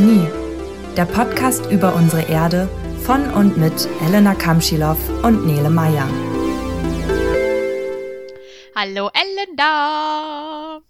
Harmonie, 0.00 0.28
der 0.96 1.04
Podcast 1.04 1.70
über 1.70 1.94
unsere 1.94 2.22
Erde 2.22 2.70
von 3.04 3.30
und 3.32 3.58
mit 3.58 3.86
Elena 4.06 4.34
Kamschilow 4.34 4.96
und 5.22 5.46
Nele 5.46 5.68
Meyer. 5.68 6.08
Hallo 8.74 9.10
Ellen 9.12 9.56
da! 9.58 10.80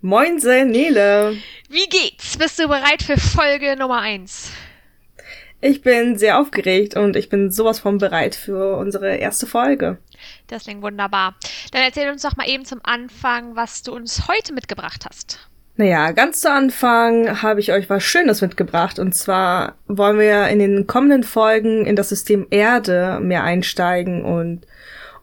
Moinse, 0.00 0.64
Nele! 0.64 1.36
Wie 1.68 1.86
geht's? 1.88 2.38
Bist 2.38 2.58
du 2.58 2.66
bereit 2.66 3.04
für 3.04 3.18
Folge 3.18 3.76
Nummer 3.76 4.00
1? 4.00 4.50
Ich 5.60 5.82
bin 5.82 6.18
sehr 6.18 6.40
aufgeregt 6.40 6.96
und 6.96 7.14
ich 7.14 7.28
bin 7.28 7.52
sowas 7.52 7.78
von 7.78 7.98
bereit 7.98 8.34
für 8.34 8.78
unsere 8.78 9.14
erste 9.14 9.46
Folge. 9.46 9.98
Das 10.48 10.64
klingt 10.64 10.82
wunderbar. 10.82 11.36
Dann 11.70 11.82
erzähl 11.82 12.10
uns 12.10 12.22
doch 12.22 12.34
mal 12.34 12.48
eben 12.48 12.64
zum 12.64 12.80
Anfang, 12.82 13.54
was 13.54 13.84
du 13.84 13.94
uns 13.94 14.26
heute 14.26 14.52
mitgebracht 14.52 15.04
hast. 15.08 15.38
Naja, 15.80 16.12
ganz 16.12 16.42
zu 16.42 16.50
Anfang 16.50 17.40
habe 17.40 17.58
ich 17.58 17.72
euch 17.72 17.88
was 17.88 18.04
Schönes 18.04 18.42
mitgebracht. 18.42 18.98
Und 18.98 19.14
zwar 19.14 19.76
wollen 19.88 20.18
wir 20.18 20.48
in 20.48 20.58
den 20.58 20.86
kommenden 20.86 21.22
Folgen 21.22 21.86
in 21.86 21.96
das 21.96 22.10
System 22.10 22.46
Erde 22.50 23.18
mehr 23.22 23.44
einsteigen. 23.44 24.22
Und 24.22 24.66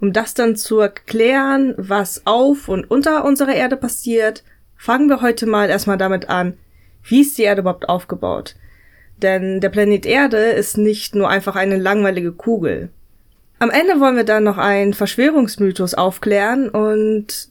um 0.02 0.14
das 0.14 0.34
dann 0.34 0.56
zu 0.56 0.80
erklären, 0.80 1.76
was 1.78 2.26
auf 2.26 2.70
und 2.70 2.90
unter 2.90 3.24
unserer 3.24 3.54
Erde 3.54 3.78
passiert, 3.78 4.44
fangen 4.76 5.10
wir 5.10 5.22
heute 5.22 5.46
mal 5.46 5.70
erstmal 5.70 6.00
damit 6.00 6.28
an, 6.28 6.58
wie 7.04 7.22
ist 7.22 7.38
die 7.38 7.44
Erde 7.44 7.62
überhaupt 7.62 7.88
aufgebaut? 7.88 8.56
Denn 9.22 9.62
der 9.62 9.70
Planet 9.70 10.08
Erde 10.08 10.38
ist 10.38 10.76
nicht 10.76 11.14
nur 11.14 11.30
einfach 11.30 11.56
eine 11.56 11.78
langweilige 11.78 12.32
Kugel. 12.32 12.90
Am 13.60 13.70
Ende 13.70 14.00
wollen 14.00 14.16
wir 14.16 14.24
dann 14.24 14.46
noch 14.46 14.58
einen 14.58 14.96
Verschwörungsmythos 14.96 15.94
aufklären 15.94 16.68
und 16.68 17.50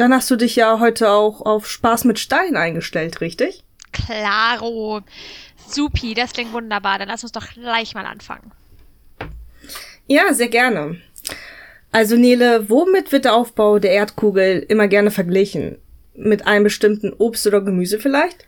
dann 0.00 0.14
hast 0.14 0.30
du 0.30 0.36
dich 0.36 0.56
ja 0.56 0.78
heute 0.80 1.10
auch 1.10 1.40
auf 1.42 1.68
Spaß 1.68 2.04
mit 2.04 2.18
Stein 2.18 2.56
eingestellt, 2.56 3.20
richtig? 3.20 3.64
Klaro. 3.92 5.02
Supi, 5.68 6.14
das 6.14 6.32
klingt 6.32 6.52
wunderbar. 6.52 6.98
Dann 6.98 7.08
lass 7.08 7.22
uns 7.22 7.32
doch 7.32 7.48
gleich 7.48 7.94
mal 7.94 8.06
anfangen. 8.06 8.52
Ja, 10.06 10.32
sehr 10.32 10.48
gerne. 10.48 11.00
Also 11.92 12.16
Nele, 12.16 12.68
womit 12.68 13.10
wird 13.12 13.24
der 13.24 13.34
Aufbau 13.34 13.78
der 13.78 13.92
Erdkugel 13.92 14.64
immer 14.68 14.86
gerne 14.86 15.10
verglichen? 15.10 15.78
Mit 16.14 16.46
einem 16.46 16.64
bestimmten 16.64 17.12
Obst 17.12 17.46
oder 17.46 17.60
Gemüse 17.60 17.98
vielleicht? 17.98 18.46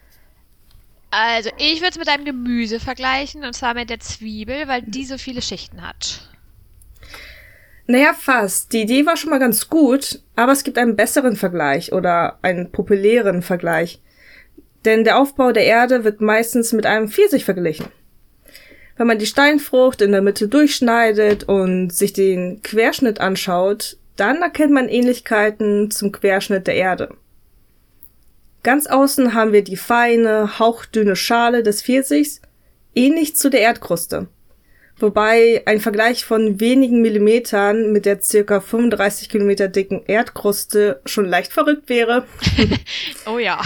Also, 1.11 1.51
ich 1.57 1.81
würde 1.81 1.91
es 1.91 1.99
mit 1.99 2.09
einem 2.09 2.27
Gemüse 2.27 2.81
vergleichen, 2.81 3.45
und 3.45 3.55
zwar 3.55 3.73
mit 3.73 3.89
der 3.89 4.01
Zwiebel, 4.01 4.69
weil 4.69 4.83
die 4.83 5.07
so 5.07 5.17
viele 5.17 5.41
Schichten 5.41 5.87
hat. 5.87 6.28
Naja, 7.91 8.13
fast. 8.13 8.75
Die 8.75 8.83
Idee 8.83 9.07
war 9.07 9.17
schon 9.17 9.31
mal 9.31 9.39
ganz 9.39 9.71
gut, 9.71 10.21
aber 10.37 10.53
es 10.53 10.63
gibt 10.63 10.77
einen 10.77 10.95
besseren 10.95 11.37
Vergleich 11.37 11.95
oder 11.95 12.39
einen 12.43 12.71
populären 12.71 13.41
Vergleich. 13.41 14.03
Denn 14.85 15.05
der 15.05 15.19
Aufbau 15.19 15.53
der 15.53 15.65
Erde 15.65 16.05
wird 16.05 16.21
meistens 16.21 16.75
mit 16.75 16.85
einem 16.85 17.09
Pfirsich 17.09 17.47
verglichen. 17.47 17.87
Wenn 18.99 19.07
man 19.07 19.19
die 19.19 19.25
Steinfrucht 19.25 20.03
in 20.03 20.13
der 20.13 20.21
Mitte 20.21 20.49
durchschneidet 20.49 21.45
und 21.45 21.91
sich 21.91 22.13
den 22.13 22.63
Querschnitt 22.63 23.23
anschaut, 23.23 23.97
dann 24.17 24.43
erkennt 24.43 24.73
man 24.73 24.91
Ähnlichkeiten 24.91 25.91
zum 25.91 26.13
Querschnitt 26.13 26.67
der 26.67 26.75
Erde. 26.75 27.17
Ganz 28.65 28.87
außen 28.87 29.33
haben 29.33 29.53
wir 29.53 29.65
die 29.65 29.77
feine, 29.79 30.59
hauchdünne 30.59 31.17
Schale 31.17 31.63
des 31.63 31.83
Pfirsichs, 31.83 32.43
ähnlich 32.95 33.35
zu 33.35 33.49
der 33.49 33.61
Erdkruste. 33.61 34.29
Wobei 35.01 35.63
ein 35.65 35.81
Vergleich 35.81 36.25
von 36.25 36.59
wenigen 36.61 37.03
Millimetern 37.03 37.93
mit 37.93 38.05
der 38.05 38.21
circa 38.21 38.61
35 38.61 39.29
Kilometer 39.29 39.69
dicken 39.69 40.03
Erdkruste 40.07 41.01
schon 41.07 41.27
leicht 41.27 41.53
verrückt 41.53 41.89
wäre. 41.89 42.27
oh 43.27 43.39
ja. 43.39 43.63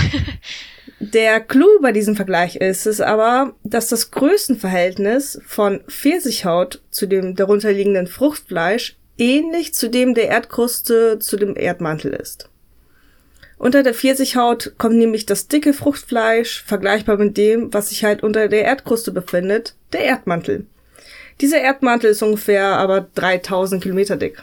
Der 1.01 1.41
Clou 1.41 1.81
bei 1.81 1.91
diesem 1.93 2.17
Vergleich 2.17 2.57
ist 2.57 2.87
es 2.87 3.01
aber, 3.01 3.55
dass 3.65 3.89
das 3.89 4.11
Größenverhältnis 4.11 5.41
von 5.47 5.81
Pfirsichhaut 5.89 6.83
zu 6.91 7.07
dem 7.07 7.35
darunterliegenden 7.35 8.07
Fruchtfleisch 8.07 8.97
ähnlich 9.19 9.75
zu 9.75 9.89
dem 9.89 10.15
der 10.15 10.29
Erdkruste 10.29 11.19
zu 11.19 11.37
dem 11.37 11.57
Erdmantel 11.57 12.13
ist. 12.13 12.51
Unter 13.59 13.83
der 13.83 13.95
Pfirsichhaut 13.95 14.75
kommt 14.77 14.97
nämlich 14.97 15.25
das 15.25 15.49
dicke 15.49 15.73
Fruchtfleisch, 15.73 16.63
vergleichbar 16.65 17.17
mit 17.17 17.37
dem, 17.37 17.73
was 17.73 17.89
sich 17.89 18.05
halt 18.05 18.23
unter 18.23 18.49
der 18.49 18.65
Erdkruste 18.65 19.13
befindet, 19.13 19.77
der 19.93 20.01
Erdmantel. 20.01 20.67
Dieser 21.41 21.61
Erdmantel 21.61 22.11
ist 22.11 22.23
ungefähr 22.23 22.65
aber 22.65 23.01
3000 23.15 23.83
Kilometer 23.83 24.17
dick. 24.17 24.43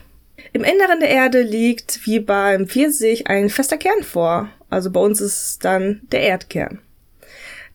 Im 0.54 0.64
Inneren 0.64 1.00
der 1.00 1.10
Erde 1.10 1.42
liegt 1.42 2.06
wie 2.06 2.20
beim 2.20 2.68
Pfirsich 2.68 3.28
ein 3.28 3.50
fester 3.50 3.78
Kern 3.78 4.04
vor. 4.04 4.50
Also 4.70 4.92
bei 4.92 5.00
uns 5.00 5.22
ist 5.22 5.38
es 5.38 5.60
dann 5.60 6.02
der 6.12 6.22
Erdkern. 6.22 6.80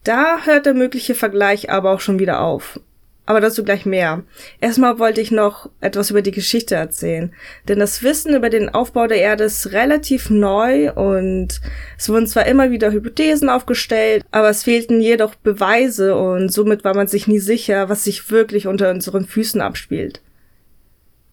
Da 0.02 0.44
hört 0.44 0.66
der 0.66 0.74
mögliche 0.74 1.14
Vergleich 1.14 1.70
aber 1.70 1.92
auch 1.92 2.00
schon 2.00 2.18
wieder 2.18 2.40
auf. 2.40 2.80
Aber 3.26 3.40
dazu 3.40 3.64
gleich 3.64 3.86
mehr. 3.86 4.22
Erstmal 4.60 4.98
wollte 4.98 5.22
ich 5.22 5.30
noch 5.30 5.70
etwas 5.80 6.10
über 6.10 6.20
die 6.20 6.30
Geschichte 6.30 6.74
erzählen. 6.74 7.32
Denn 7.68 7.78
das 7.78 8.02
Wissen 8.02 8.34
über 8.34 8.50
den 8.50 8.68
Aufbau 8.68 9.06
der 9.06 9.18
Erde 9.18 9.44
ist 9.44 9.72
relativ 9.72 10.28
neu 10.28 10.92
und 10.92 11.60
es 11.96 12.08
wurden 12.10 12.26
zwar 12.26 12.44
immer 12.46 12.70
wieder 12.70 12.92
Hypothesen 12.92 13.48
aufgestellt, 13.48 14.26
aber 14.30 14.50
es 14.50 14.64
fehlten 14.64 15.00
jedoch 15.00 15.34
Beweise 15.36 16.16
und 16.16 16.50
somit 16.50 16.84
war 16.84 16.94
man 16.94 17.06
sich 17.06 17.26
nie 17.26 17.38
sicher, 17.38 17.88
was 17.88 18.04
sich 18.04 18.30
wirklich 18.30 18.66
unter 18.66 18.90
unseren 18.90 19.24
Füßen 19.24 19.62
abspielt. 19.62 20.20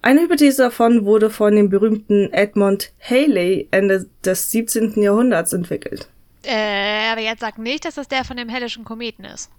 Eine 0.01 0.21
Hypothese 0.21 0.63
davon 0.63 1.05
wurde 1.05 1.29
von 1.29 1.55
dem 1.55 1.69
berühmten 1.69 2.31
Edmund 2.33 2.93
Haley 3.01 3.67
Ende 3.69 4.07
des 4.25 4.49
17. 4.49 5.01
Jahrhunderts 5.01 5.53
entwickelt. 5.53 6.07
Äh, 6.43 7.11
aber 7.11 7.21
jetzt 7.21 7.41
sag 7.41 7.59
nicht, 7.59 7.85
dass 7.85 7.95
das 7.95 8.07
der 8.07 8.23
von 8.23 8.37
dem 8.37 8.49
hellischen 8.49 8.83
Kometen 8.83 9.25
ist. 9.25 9.51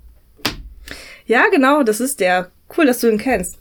Ja, 1.26 1.48
genau, 1.48 1.82
das 1.82 2.00
ist 2.00 2.20
der. 2.20 2.50
Cool, 2.76 2.86
dass 2.86 3.00
du 3.00 3.08
ihn 3.08 3.18
kennst. 3.18 3.58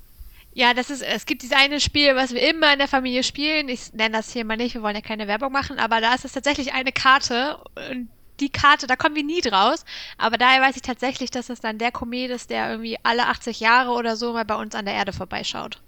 Ja, 0.53 0.73
das 0.73 0.89
ist, 0.89 1.01
es 1.01 1.25
gibt 1.25 1.44
dieses 1.44 1.55
eine 1.55 1.79
Spiel, 1.79 2.16
was 2.16 2.33
wir 2.33 2.47
immer 2.47 2.73
in 2.73 2.79
der 2.79 2.88
Familie 2.88 3.23
spielen. 3.23 3.69
Ich 3.69 3.94
nenne 3.94 4.17
das 4.17 4.33
hier 4.33 4.44
mal 4.44 4.57
nicht, 4.57 4.75
wir 4.75 4.81
wollen 4.81 4.95
ja 4.95 5.01
keine 5.01 5.27
Werbung 5.27 5.51
machen, 5.51 5.79
aber 5.79 6.01
da 6.01 6.13
ist 6.13 6.25
es 6.25 6.33
tatsächlich 6.33 6.73
eine 6.73 6.91
Karte 6.91 7.57
und 7.89 8.09
die 8.41 8.50
Karte, 8.50 8.88
da 8.88 8.95
kommen 8.95 9.16
wir 9.16 9.23
nie 9.23 9.41
draus. 9.41 9.85
Aber 10.17 10.38
daher 10.38 10.61
weiß 10.61 10.75
ich 10.75 10.81
tatsächlich, 10.81 11.31
dass 11.31 11.50
es 11.50 11.61
dann 11.61 11.77
der 11.77 11.91
Komet 11.91 12.31
ist, 12.31 12.50
der 12.50 12.71
irgendwie 12.71 12.97
alle 13.03 13.27
80 13.27 13.59
Jahre 13.59 13.91
oder 13.91 14.16
so 14.16 14.33
mal 14.33 14.45
bei 14.45 14.55
uns 14.55 14.75
an 14.75 14.85
der 14.85 14.95
Erde 14.95 15.13
vorbeischaut. 15.13 15.79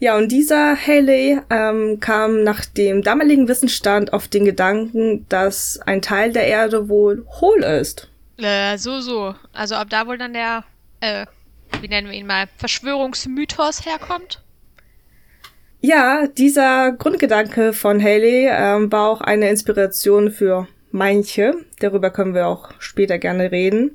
Ja, 0.00 0.16
und 0.16 0.30
dieser 0.32 0.76
Haley 0.76 1.40
ähm, 1.50 2.00
kam 2.00 2.42
nach 2.42 2.64
dem 2.64 3.02
damaligen 3.02 3.48
Wissensstand 3.48 4.12
auf 4.12 4.28
den 4.28 4.44
Gedanken, 4.44 5.24
dass 5.28 5.80
ein 5.86 6.02
Teil 6.02 6.32
der 6.32 6.46
Erde 6.46 6.88
wohl 6.88 7.24
hohl 7.40 7.62
ist. 7.62 8.07
Äh, 8.38 8.78
so, 8.78 9.00
so. 9.00 9.34
Also 9.52 9.76
ob 9.76 9.90
da 9.90 10.06
wohl 10.06 10.18
dann 10.18 10.32
der, 10.32 10.64
äh, 11.00 11.26
wie 11.80 11.88
nennen 11.88 12.08
wir 12.08 12.16
ihn 12.16 12.26
mal, 12.26 12.46
Verschwörungsmythos 12.56 13.84
herkommt? 13.84 14.42
Ja, 15.80 16.26
dieser 16.26 16.92
Grundgedanke 16.92 17.72
von 17.72 18.02
Haley 18.02 18.48
ähm, 18.50 18.90
war 18.90 19.08
auch 19.08 19.20
eine 19.20 19.48
Inspiration 19.48 20.30
für 20.30 20.66
manche. 20.90 21.54
Darüber 21.78 22.10
können 22.10 22.34
wir 22.34 22.46
auch 22.46 22.70
später 22.78 23.18
gerne 23.18 23.52
reden. 23.52 23.94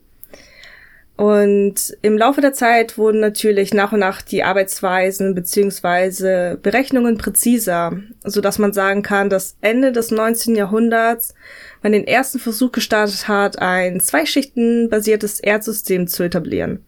Und 1.15 1.95
im 2.01 2.17
Laufe 2.17 2.41
der 2.41 2.53
Zeit 2.53 2.97
wurden 2.97 3.19
natürlich 3.19 3.73
nach 3.73 3.91
und 3.91 3.99
nach 3.99 4.23
die 4.23 4.43
Arbeitsweisen 4.43 5.35
beziehungsweise 5.35 6.57
Berechnungen 6.61 7.17
präziser, 7.17 7.93
so 8.23 8.41
dass 8.41 8.57
man 8.57 8.73
sagen 8.73 9.03
kann, 9.03 9.29
dass 9.29 9.55
Ende 9.61 9.91
des 9.91 10.09
19. 10.09 10.55
Jahrhunderts 10.55 11.35
man 11.83 11.91
den 11.91 12.07
ersten 12.07 12.39
Versuch 12.39 12.71
gestartet 12.71 13.27
hat, 13.27 13.59
ein 13.59 13.99
zweischichtenbasiertes 13.99 15.39
Erdsystem 15.39 16.07
zu 16.07 16.23
etablieren. 16.23 16.83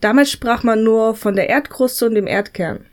Damals 0.00 0.30
sprach 0.30 0.62
man 0.62 0.84
nur 0.84 1.14
von 1.14 1.34
der 1.34 1.48
Erdkruste 1.48 2.06
und 2.06 2.14
dem 2.14 2.26
Erdkern. 2.26 2.84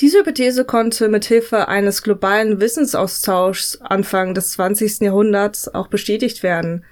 Diese 0.00 0.18
Hypothese 0.18 0.66
konnte 0.66 1.08
mit 1.08 1.24
Hilfe 1.24 1.68
eines 1.68 2.02
globalen 2.02 2.60
Wissensaustauschs 2.60 3.80
Anfang 3.80 4.34
des 4.34 4.50
20. 4.52 5.00
Jahrhunderts 5.00 5.72
auch 5.72 5.88
bestätigt 5.88 6.42
werden. 6.42 6.84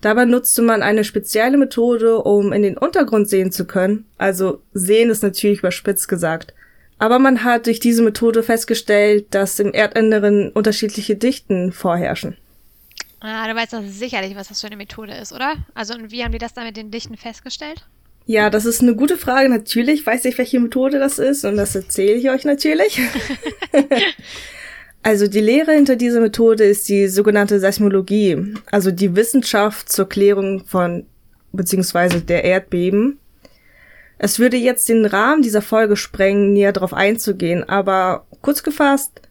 Dabei 0.00 0.24
nutzte 0.24 0.62
man 0.62 0.82
eine 0.82 1.04
spezielle 1.04 1.58
Methode, 1.58 2.22
um 2.22 2.52
in 2.52 2.62
den 2.62 2.78
Untergrund 2.78 3.28
sehen 3.28 3.52
zu 3.52 3.66
können. 3.66 4.06
Also 4.16 4.62
sehen 4.72 5.10
ist 5.10 5.22
natürlich 5.22 5.58
überspitzt 5.58 6.08
gesagt. 6.08 6.54
Aber 6.98 7.18
man 7.18 7.44
hat 7.44 7.66
durch 7.66 7.80
diese 7.80 8.02
Methode 8.02 8.42
festgestellt, 8.42 9.26
dass 9.30 9.58
im 9.58 9.72
Erdinneren 9.72 10.50
unterschiedliche 10.52 11.16
Dichten 11.16 11.72
vorherrschen. 11.72 12.36
Ah, 13.20 13.46
du 13.46 13.54
weißt 13.54 13.74
doch 13.74 13.82
sicherlich, 13.86 14.34
was 14.36 14.48
das 14.48 14.60
für 14.60 14.66
eine 14.66 14.76
Methode 14.76 15.14
ist, 15.14 15.32
oder? 15.32 15.56
Also, 15.74 15.94
und 15.94 16.10
wie 16.10 16.24
haben 16.24 16.32
die 16.32 16.38
das 16.38 16.54
dann 16.54 16.64
mit 16.64 16.76
den 16.76 16.90
Dichten 16.90 17.16
festgestellt? 17.16 17.84
Ja, 18.26 18.48
das 18.48 18.64
ist 18.64 18.80
eine 18.80 18.94
gute 18.94 19.18
Frage. 19.18 19.48
Natürlich 19.48 20.06
weiß 20.06 20.24
ich, 20.26 20.38
welche 20.38 20.60
Methode 20.60 20.98
das 20.98 21.18
ist 21.18 21.44
und 21.44 21.56
das 21.56 21.74
erzähle 21.74 22.14
ich 22.14 22.30
euch 22.30 22.44
natürlich. 22.44 23.00
also 25.02 25.26
die 25.26 25.40
Lehre 25.40 25.72
hinter 25.72 25.96
dieser 25.96 26.20
Methode 26.20 26.64
ist 26.64 26.88
die 26.88 27.08
sogenannte 27.08 27.60
Seismologie, 27.60 28.54
also 28.70 28.90
die 28.90 29.16
Wissenschaft 29.16 29.90
zur 29.90 30.08
Klärung 30.08 30.64
von 30.66 31.06
beziehungsweise 31.52 32.20
der 32.20 32.44
Erdbeben 32.44 33.18
es 34.22 34.38
würde 34.38 34.58
jetzt 34.58 34.86
den 34.90 35.06
Rahmen 35.06 35.40
dieser 35.40 35.62
Folge 35.62 35.96
sprengen, 35.96 36.52
näher 36.52 36.74
darauf 36.74 36.92
einzugehen, 36.92 37.66
aber 37.66 38.26
kurz 38.42 38.62
gefasst, 38.62 39.22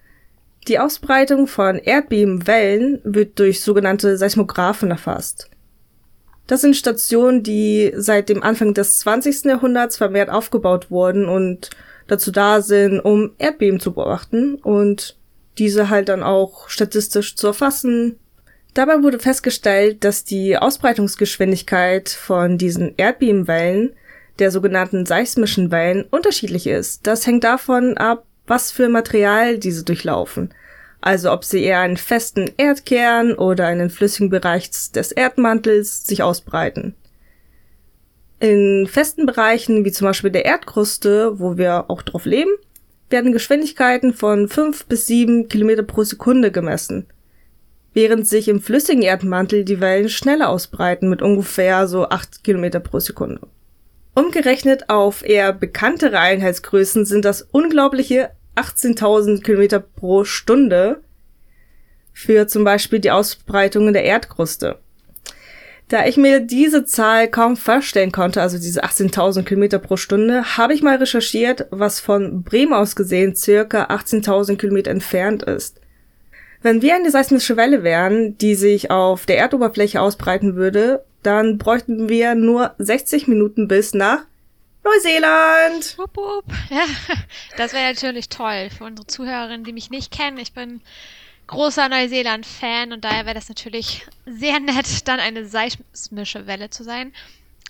die 0.67 0.79
Ausbreitung 0.79 1.45
von 1.45 1.77
Erdbebenwellen 1.77 2.99
wird 3.03 3.37
durch 3.37 3.61
sogenannte 3.61 4.17
Seismographen 4.17 4.89
erfasst. 4.89 5.51
Das 6.47 6.61
sind 6.61 6.75
Stationen, 6.75 7.43
die 7.43 7.93
seit 7.95 8.29
dem 8.29 8.41
Anfang 8.41 8.73
des 8.73 8.97
20. 8.97 9.45
Jahrhunderts 9.45 9.95
vermehrt 9.95 10.31
aufgebaut 10.31 10.89
wurden 10.89 11.25
und 11.29 11.69
dazu 12.07 12.31
da 12.31 12.63
sind, 12.63 12.99
um 12.99 13.33
Erdbeben 13.37 13.79
zu 13.79 13.93
beobachten 13.93 14.55
und 14.55 15.18
diese 15.57 15.89
halt 15.89 16.09
dann 16.09 16.23
auch 16.23 16.69
statistisch 16.69 17.35
zu 17.35 17.47
erfassen. 17.47 18.17
Dabei 18.73 19.03
wurde 19.03 19.19
festgestellt, 19.19 20.03
dass 20.03 20.23
die 20.23 20.57
Ausbreitungsgeschwindigkeit 20.57 22.09
von 22.09 22.57
diesen 22.57 22.93
Erdbebenwellen, 22.97 23.93
der 24.37 24.51
sogenannten 24.51 25.05
seismischen 25.05 25.71
Wellen, 25.71 26.05
unterschiedlich 26.11 26.67
ist. 26.67 27.05
Das 27.07 27.27
hängt 27.27 27.43
davon 27.43 27.97
ab, 27.97 28.25
was 28.47 28.71
für 28.71 28.87
Material 28.87 29.57
diese 29.57 29.83
durchlaufen 29.83 30.53
also 31.01 31.31
ob 31.31 31.45
sie 31.45 31.63
eher 31.63 31.79
einen 31.79 31.97
festen 31.97 32.51
Erdkern 32.57 33.33
oder 33.33 33.67
einen 33.67 33.89
flüssigen 33.89 34.29
Bereich 34.29 34.69
des 34.91 35.11
Erdmantels 35.11 36.05
sich 36.05 36.23
ausbreiten. 36.23 36.95
In 38.39 38.87
festen 38.87 39.25
Bereichen, 39.25 39.83
wie 39.85 39.91
zum 39.91 40.07
Beispiel 40.07 40.31
der 40.31 40.45
Erdkruste, 40.45 41.39
wo 41.39 41.57
wir 41.57 41.89
auch 41.89 42.01
drauf 42.01 42.25
leben, 42.25 42.51
werden 43.09 43.33
Geschwindigkeiten 43.33 44.13
von 44.13 44.47
5 44.47 44.85
bis 44.85 45.07
7 45.07 45.47
Kilometer 45.47 45.83
pro 45.83 46.03
Sekunde 46.03 46.51
gemessen, 46.51 47.07
während 47.93 48.27
sich 48.27 48.47
im 48.47 48.61
flüssigen 48.61 49.01
Erdmantel 49.01 49.63
die 49.63 49.79
Wellen 49.79 50.09
schneller 50.09 50.49
ausbreiten 50.49 51.09
mit 51.09 51.21
ungefähr 51.21 51.87
so 51.87 52.09
8 52.09 52.43
Kilometer 52.43 52.79
pro 52.79 52.99
Sekunde. 52.99 53.47
Umgerechnet 54.15 54.89
auf 54.89 55.23
eher 55.23 55.53
bekanntere 55.53 56.19
Einheitsgrößen 56.19 57.05
sind 57.05 57.25
das 57.25 57.41
unglaubliche 57.51 58.31
18.000 58.55 59.41
Kilometer 59.41 59.79
pro 59.79 60.25
Stunde 60.25 61.01
für 62.11 62.47
zum 62.47 62.65
Beispiel 62.65 62.99
die 62.99 63.11
Ausbreitung 63.11 63.93
der 63.93 64.03
Erdkruste. 64.03 64.79
Da 65.89 66.05
ich 66.05 66.17
mir 66.17 66.39
diese 66.39 66.85
Zahl 66.85 67.27
kaum 67.27 67.57
vorstellen 67.57 68.11
konnte, 68.11 68.43
also 68.43 68.59
diese 68.59 68.83
18.000 68.83 69.43
Kilometer 69.43 69.79
pro 69.79 69.97
Stunde, 69.97 70.55
habe 70.55 70.75
ich 70.75 70.83
mal 70.83 70.97
recherchiert, 70.97 71.65
was 71.71 71.99
von 71.99 72.43
Bremen 72.43 72.73
aus 72.73 72.95
gesehen 72.95 73.35
circa 73.35 73.85
18.000 73.85 74.57
Kilometer 74.57 74.91
entfernt 74.91 75.41
ist. 75.41 75.81
Wenn 76.61 76.83
wir 76.83 76.93
eine 76.93 77.09
seismische 77.09 77.57
Welle 77.57 77.83
wären, 77.83 78.37
die 78.37 78.53
sich 78.53 78.91
auf 78.91 79.25
der 79.25 79.39
Erdoberfläche 79.39 79.99
ausbreiten 79.99 80.55
würde, 80.55 81.03
dann 81.23 81.57
bräuchten 81.57 82.07
wir 82.07 82.35
nur 82.35 82.75
60 82.77 83.27
Minuten 83.27 83.67
bis 83.67 83.95
nach 83.95 84.19
Neuseeland. 84.83 85.97
Wupp, 85.97 86.15
wupp. 86.15 86.45
Ja, 86.69 86.85
das 87.57 87.73
wäre 87.73 87.91
natürlich 87.91 88.29
toll 88.29 88.69
für 88.75 88.83
unsere 88.83 89.07
Zuhörerinnen, 89.07 89.63
die 89.63 89.73
mich 89.73 89.89
nicht 89.89 90.11
kennen. 90.11 90.37
Ich 90.37 90.53
bin 90.53 90.81
großer 91.49 91.89
Neuseeland-Fan 91.89 92.93
und 92.93 93.03
daher 93.03 93.25
wäre 93.25 93.33
das 93.33 93.49
natürlich 93.49 94.05
sehr 94.27 94.59
nett, 94.59 95.07
dann 95.07 95.19
eine 95.19 95.45
seismische 95.45 96.45
Welle 96.45 96.69
zu 96.69 96.83
sein. 96.83 97.11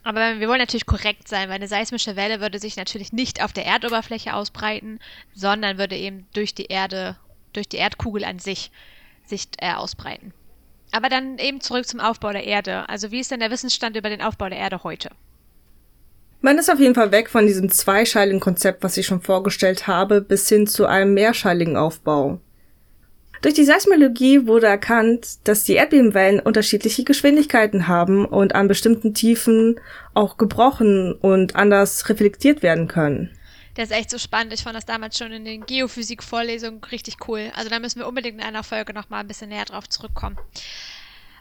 Aber 0.04 0.40
wir 0.40 0.48
wollen 0.50 0.60
natürlich 0.60 0.86
korrekt 0.86 1.28
sein, 1.28 1.48
weil 1.48 1.56
eine 1.56 1.68
seismische 1.68 2.16
Welle 2.16 2.42
würde 2.42 2.60
sich 2.60 2.76
natürlich 2.76 3.14
nicht 3.14 3.42
auf 3.42 3.54
der 3.54 3.66
Erdoberfläche 3.66 4.34
ausbreiten, 4.34 5.00
sondern 5.34 5.78
würde 5.78 5.96
eben 5.96 6.28
durch 6.34 6.54
die 6.54 6.66
Erde, 6.66 7.16
durch 7.54 7.70
die 7.70 7.78
Erdkugel 7.78 8.26
an 8.26 8.40
sich 8.40 8.72
sich 9.26 9.48
äh, 9.60 9.74
ausbreiten. 9.74 10.34
Aber 10.92 11.08
dann 11.08 11.38
eben 11.38 11.62
zurück 11.62 11.88
zum 11.88 12.02
Aufbau 12.02 12.34
der 12.34 12.46
Erde. 12.46 12.88
Also 12.90 13.12
wie 13.12 13.20
ist 13.20 13.32
denn 13.32 13.40
der 13.40 13.52
Wissensstand 13.52 13.96
über 13.96 14.10
den 14.10 14.22
Aufbau 14.22 14.50
der 14.50 14.58
Erde 14.58 14.84
heute? 14.84 15.10
Man 16.42 16.58
ist 16.58 16.70
auf 16.70 16.80
jeden 16.80 16.96
Fall 16.96 17.12
weg 17.12 17.30
von 17.30 17.48
diesem 17.48 17.70
zweischeiligen 17.70 18.40
Konzept, 18.40 18.84
was 18.84 18.98
ich 18.98 19.06
schon 19.06 19.22
vorgestellt 19.22 19.88
habe, 19.88 20.22
bis 20.22 20.50
hin 20.50 20.68
zu 20.68 20.86
einem 20.86 21.14
mehrscheiligen 21.14 21.78
Aufbau. 21.78 22.40
Durch 23.42 23.54
die 23.54 23.64
Seismologie 23.64 24.48
wurde 24.48 24.68
erkannt, 24.68 25.40
dass 25.46 25.64
die 25.64 25.74
Erdbebenwellen 25.74 26.42
unterschiedliche 26.42 27.06
Geschwindigkeiten 27.06 27.88
haben 27.88 28.26
und 28.26 28.54
an 28.54 28.68
bestimmten 28.68 29.14
Tiefen 29.14 29.80
auch 30.14 30.36
gebrochen 30.38 31.14
und 31.14 31.56
anders 31.56 32.10
reflektiert 32.10 32.62
werden 32.62 32.90
können. 32.90 33.30
Der 33.78 33.86
ist 33.86 33.92
echt 33.92 34.10
so 34.10 34.18
spannend. 34.18 34.52
Ich 34.52 34.64
fand 34.64 34.76
das 34.76 34.86
damals 34.86 35.18
schon 35.18 35.32
in 35.32 35.46
den 35.46 35.66
Geophysik-Vorlesungen 35.66 36.84
richtig 36.92 37.30
cool. 37.30 37.50
Also 37.56 37.70
da 37.70 37.80
müssen 37.80 38.00
wir 38.00 38.08
unbedingt 38.10 38.40
in 38.40 38.44
einer 38.44 38.64
Folge 38.64 38.94
nochmal 38.94 39.22
ein 39.22 39.28
bisschen 39.28 39.48
näher 39.48 39.64
drauf 39.64 39.88
zurückkommen. 39.88 40.38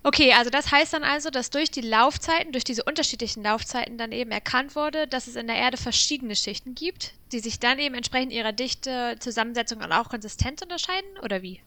Okay, 0.05 0.33
also 0.33 0.49
das 0.49 0.71
heißt 0.71 0.93
dann 0.93 1.03
also, 1.03 1.31
dass 1.31 1.51
durch 1.51 1.73
die 1.73 1.81
Laufzeiten, 1.81 2.53
durch 2.53 2.63
diese 2.63 2.85
unterschiedlichen 2.85 3.43
Laufzeiten 3.43 3.99
dann 3.99 4.13
eben 4.13 4.31
erkannt 4.31 4.77
wurde, 4.77 5.09
dass 5.09 5.27
es 5.27 5.35
in 5.35 5.49
der 5.49 5.57
Erde 5.57 5.77
verschiedene 5.77 6.37
Schichten 6.37 6.77
gibt, 6.77 7.15
die 7.33 7.41
sich 7.41 7.59
dann 7.59 7.81
eben 7.81 7.97
entsprechend 7.97 8.33
ihrer 8.33 8.53
Dichte, 8.53 9.17
Zusammensetzung 9.19 9.79
und 9.79 9.91
auch 9.91 10.09
Konsistenz 10.09 10.63
unterscheiden, 10.63 11.09
oder 11.25 11.43
wie? 11.43 11.61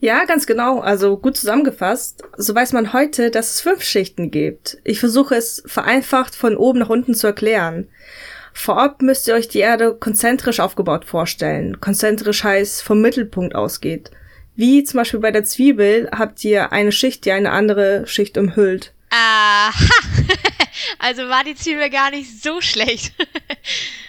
Ja, 0.00 0.24
ganz 0.24 0.46
genau. 0.46 0.80
Also 0.80 1.16
gut 1.16 1.36
zusammengefasst. 1.36 2.22
So 2.36 2.54
weiß 2.54 2.72
man 2.72 2.92
heute, 2.92 3.30
dass 3.30 3.50
es 3.50 3.60
fünf 3.60 3.82
Schichten 3.82 4.30
gibt. 4.30 4.78
Ich 4.84 5.00
versuche 5.00 5.34
es 5.34 5.62
vereinfacht 5.66 6.36
von 6.36 6.56
oben 6.56 6.78
nach 6.78 6.88
unten 6.88 7.14
zu 7.14 7.26
erklären. 7.26 7.88
Vorab 8.52 9.02
müsst 9.02 9.28
ihr 9.28 9.34
euch 9.34 9.48
die 9.48 9.58
Erde 9.58 9.94
konzentrisch 9.94 10.60
aufgebaut 10.60 11.04
vorstellen. 11.04 11.80
Konzentrisch 11.80 12.44
heißt 12.44 12.82
vom 12.82 13.00
Mittelpunkt 13.00 13.54
ausgeht. 13.54 14.10
Wie 14.54 14.82
zum 14.82 14.98
Beispiel 14.98 15.20
bei 15.20 15.30
der 15.30 15.44
Zwiebel 15.44 16.08
habt 16.12 16.44
ihr 16.44 16.72
eine 16.72 16.90
Schicht, 16.90 17.24
die 17.24 17.32
eine 17.32 17.52
andere 17.52 18.06
Schicht 18.06 18.36
umhüllt. 18.36 18.92
Aha! 19.10 19.72
also 20.98 21.22
war 21.28 21.44
die 21.44 21.54
Zwiebel 21.54 21.90
gar 21.90 22.10
nicht 22.10 22.42
so 22.42 22.60
schlecht. 22.60 23.12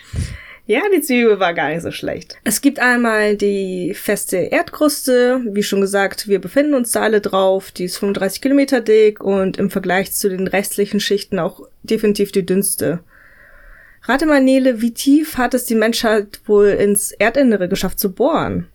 ja, 0.69 0.83
die 0.95 1.01
Zwiebel 1.01 1.39
war 1.39 1.55
gar 1.55 1.69
nicht 1.69 1.81
so 1.81 1.89
schlecht. 1.89 2.37
Es 2.43 2.61
gibt 2.61 2.77
einmal 2.77 3.35
die 3.35 3.95
feste 3.95 4.37
Erdkruste. 4.37 5.41
Wie 5.47 5.63
schon 5.63 5.81
gesagt, 5.81 6.27
wir 6.27 6.39
befinden 6.39 6.75
uns 6.75 6.91
da 6.91 7.01
alle 7.01 7.21
drauf. 7.21 7.71
Die 7.71 7.85
ist 7.85 7.97
35 7.97 8.39
Kilometer 8.39 8.79
dick 8.79 9.19
und 9.19 9.57
im 9.57 9.71
Vergleich 9.71 10.11
zu 10.11 10.29
den 10.29 10.45
restlichen 10.45 10.99
Schichten 10.99 11.39
auch 11.39 11.61
definitiv 11.81 12.31
die 12.31 12.45
dünnste. 12.45 12.99
Rate 14.03 14.27
mal, 14.27 14.41
Nele, 14.41 14.79
wie 14.79 14.93
tief 14.93 15.39
hat 15.39 15.55
es 15.55 15.65
die 15.65 15.73
Menschheit 15.73 16.39
wohl 16.45 16.67
ins 16.67 17.13
Erdinnere 17.13 17.67
geschafft 17.67 17.99
zu 17.99 18.13
bohren? 18.13 18.67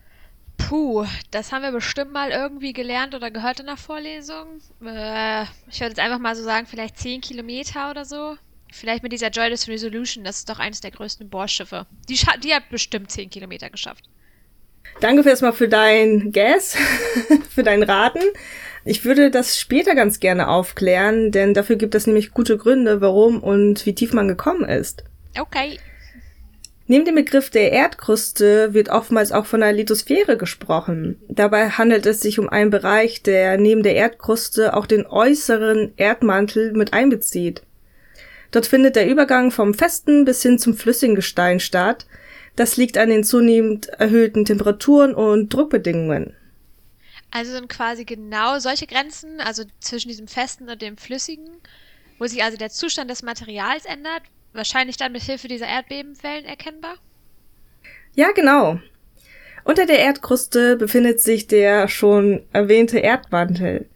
Puh, 0.57 1.07
das 1.31 1.53
haben 1.53 1.63
wir 1.63 1.71
bestimmt 1.71 2.13
mal 2.13 2.33
irgendwie 2.33 2.73
gelernt 2.73 3.15
oder 3.15 3.31
gehört 3.31 3.61
in 3.61 3.67
der 3.67 3.77
Vorlesung. 3.77 4.61
Äh, 4.85 5.45
ich 5.71 5.79
würde 5.79 5.91
jetzt 5.91 6.01
einfach 6.01 6.19
mal 6.19 6.35
so 6.35 6.43
sagen, 6.43 6.67
vielleicht 6.67 6.99
10 6.99 7.21
Kilometer 7.21 7.93
oder 7.93 8.05
so. 8.05 8.35
Vielleicht 8.77 9.05
mit 9.05 9.13
dieser 9.13 9.29
Joyless 9.29 9.69
Resolution, 9.69 10.25
das 10.25 10.39
ist 10.39 10.49
doch 10.49 10.59
eines 10.59 10.81
der 10.81 10.91
größten 10.91 11.29
Bohrschiffe. 11.29 11.87
Die, 12.09 12.19
die 12.43 12.53
hat 12.53 12.69
bestimmt 12.71 13.09
10 13.09 13.31
Kilometer 13.31 13.71
geschafft. 13.71 14.05
Danke 15.01 15.29
erstmal 15.29 15.53
für 15.53 15.69
dein 15.69 16.33
Guess, 16.33 16.77
für 17.51 17.63
dein 17.63 17.85
Raten. 17.85 18.21
Ich 18.85 19.05
würde 19.05 19.31
das 19.31 19.61
später 19.61 19.95
ganz 19.95 20.19
gerne 20.19 20.49
aufklären, 20.49 21.31
denn 21.31 21.55
dafür 21.55 21.77
gibt 21.77 21.95
es 21.95 22.09
nämlich 22.09 22.33
gute 22.33 22.59
Gründe, 22.59 23.01
warum 23.01 23.45
und 23.45 23.87
wie 23.87 23.95
tief 23.95 24.13
man 24.13 24.27
gekommen 24.27 24.69
ist. 24.69 25.05
Okay. 25.39 25.79
Neben 26.89 27.05
dem 27.05 27.15
Begriff 27.15 27.51
der 27.51 27.71
Erdkruste 27.71 28.75
wird 28.75 28.89
oftmals 28.89 29.31
auch 29.31 29.47
von 29.47 29.61
der 29.61 29.73
Lithosphäre 29.73 30.37
gesprochen. 30.37 31.23
Dabei 31.29 31.71
handelt 31.71 32.07
es 32.07 32.21
sich 32.21 32.41
um 32.41 32.49
einen 32.49 32.71
Bereich, 32.71 33.23
der 33.23 33.57
neben 33.57 33.85
der 33.85 33.95
Erdkruste 33.95 34.75
auch 34.77 34.87
den 34.87 35.07
äußeren 35.07 35.93
Erdmantel 35.97 36.73
mit 36.73 36.93
einbezieht. 36.93 37.63
Dort 38.55 38.67
findet 38.67 38.97
der 38.97 39.09
Übergang 39.09 39.51
vom 39.51 39.75
festen 39.75 40.25
bis 40.25 40.43
hin 40.43 40.59
zum 40.59 40.75
flüssigen 40.75 41.17
Gestein 41.17 41.59
statt. 41.59 42.07
Das 42.57 42.77
liegt 42.77 42.97
an 42.97 43.09
den 43.09 43.25
zunehmend 43.25 43.89
erhöhten 43.89 44.45
Temperaturen 44.45 45.15
und 45.15 45.53
Druckbedingungen. 45.53 46.37
Also 47.33 47.51
sind 47.51 47.69
quasi 47.69 48.05
genau 48.05 48.61
solche 48.61 48.87
Grenzen, 48.87 49.41
also 49.41 49.65
zwischen 49.81 50.09
diesem 50.09 50.29
festen 50.29 50.71
und 50.71 50.81
dem 50.81 50.97
flüssigen, 50.97 51.49
wo 52.21 52.27
sich 52.27 52.45
also 52.45 52.57
der 52.57 52.71
Zustand 52.71 53.11
des 53.11 53.25
Materials 53.25 53.87
ändert, 53.87 54.23
Wahrscheinlich 54.55 54.97
dann 54.97 55.11
mit 55.11 55.23
Hilfe 55.23 55.49
dieser 55.49 55.67
Erdbebenwellen 55.67 56.45
erkennbar? 56.45 56.95
Ja, 58.15 58.31
genau. 58.31 58.79
Unter 59.65 59.85
der 59.85 59.99
Erdkruste 59.99 60.77
befindet 60.77 61.21
sich 61.21 61.49
der 61.49 61.89
schon 61.89 62.45
erwähnte 62.53 63.01
Erdmantel. 63.01 63.89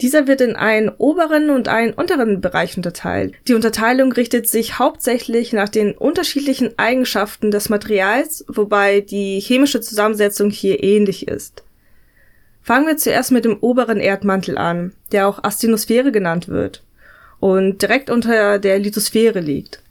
Dieser 0.00 0.28
wird 0.28 0.40
in 0.40 0.54
einen 0.54 0.90
oberen 0.90 1.50
und 1.50 1.66
einen 1.68 1.92
unteren 1.92 2.40
Bereich 2.40 2.76
unterteilt. 2.76 3.34
Die 3.48 3.54
Unterteilung 3.54 4.12
richtet 4.12 4.48
sich 4.48 4.78
hauptsächlich 4.78 5.52
nach 5.52 5.68
den 5.68 5.92
unterschiedlichen 5.92 6.78
Eigenschaften 6.78 7.50
des 7.50 7.68
Materials, 7.68 8.44
wobei 8.48 9.00
die 9.00 9.40
chemische 9.40 9.80
Zusammensetzung 9.80 10.50
hier 10.50 10.84
ähnlich 10.84 11.26
ist. 11.26 11.64
Fangen 12.62 12.86
wir 12.86 12.96
zuerst 12.96 13.32
mit 13.32 13.44
dem 13.44 13.56
oberen 13.60 13.98
Erdmantel 13.98 14.56
an, 14.56 14.92
der 15.10 15.26
auch 15.26 15.42
Astenosphäre 15.42 16.12
genannt 16.12 16.48
wird 16.48 16.84
und 17.40 17.82
direkt 17.82 18.10
unter 18.10 18.58
der 18.58 18.78
Lithosphäre 18.78 19.40
liegt. 19.40 19.82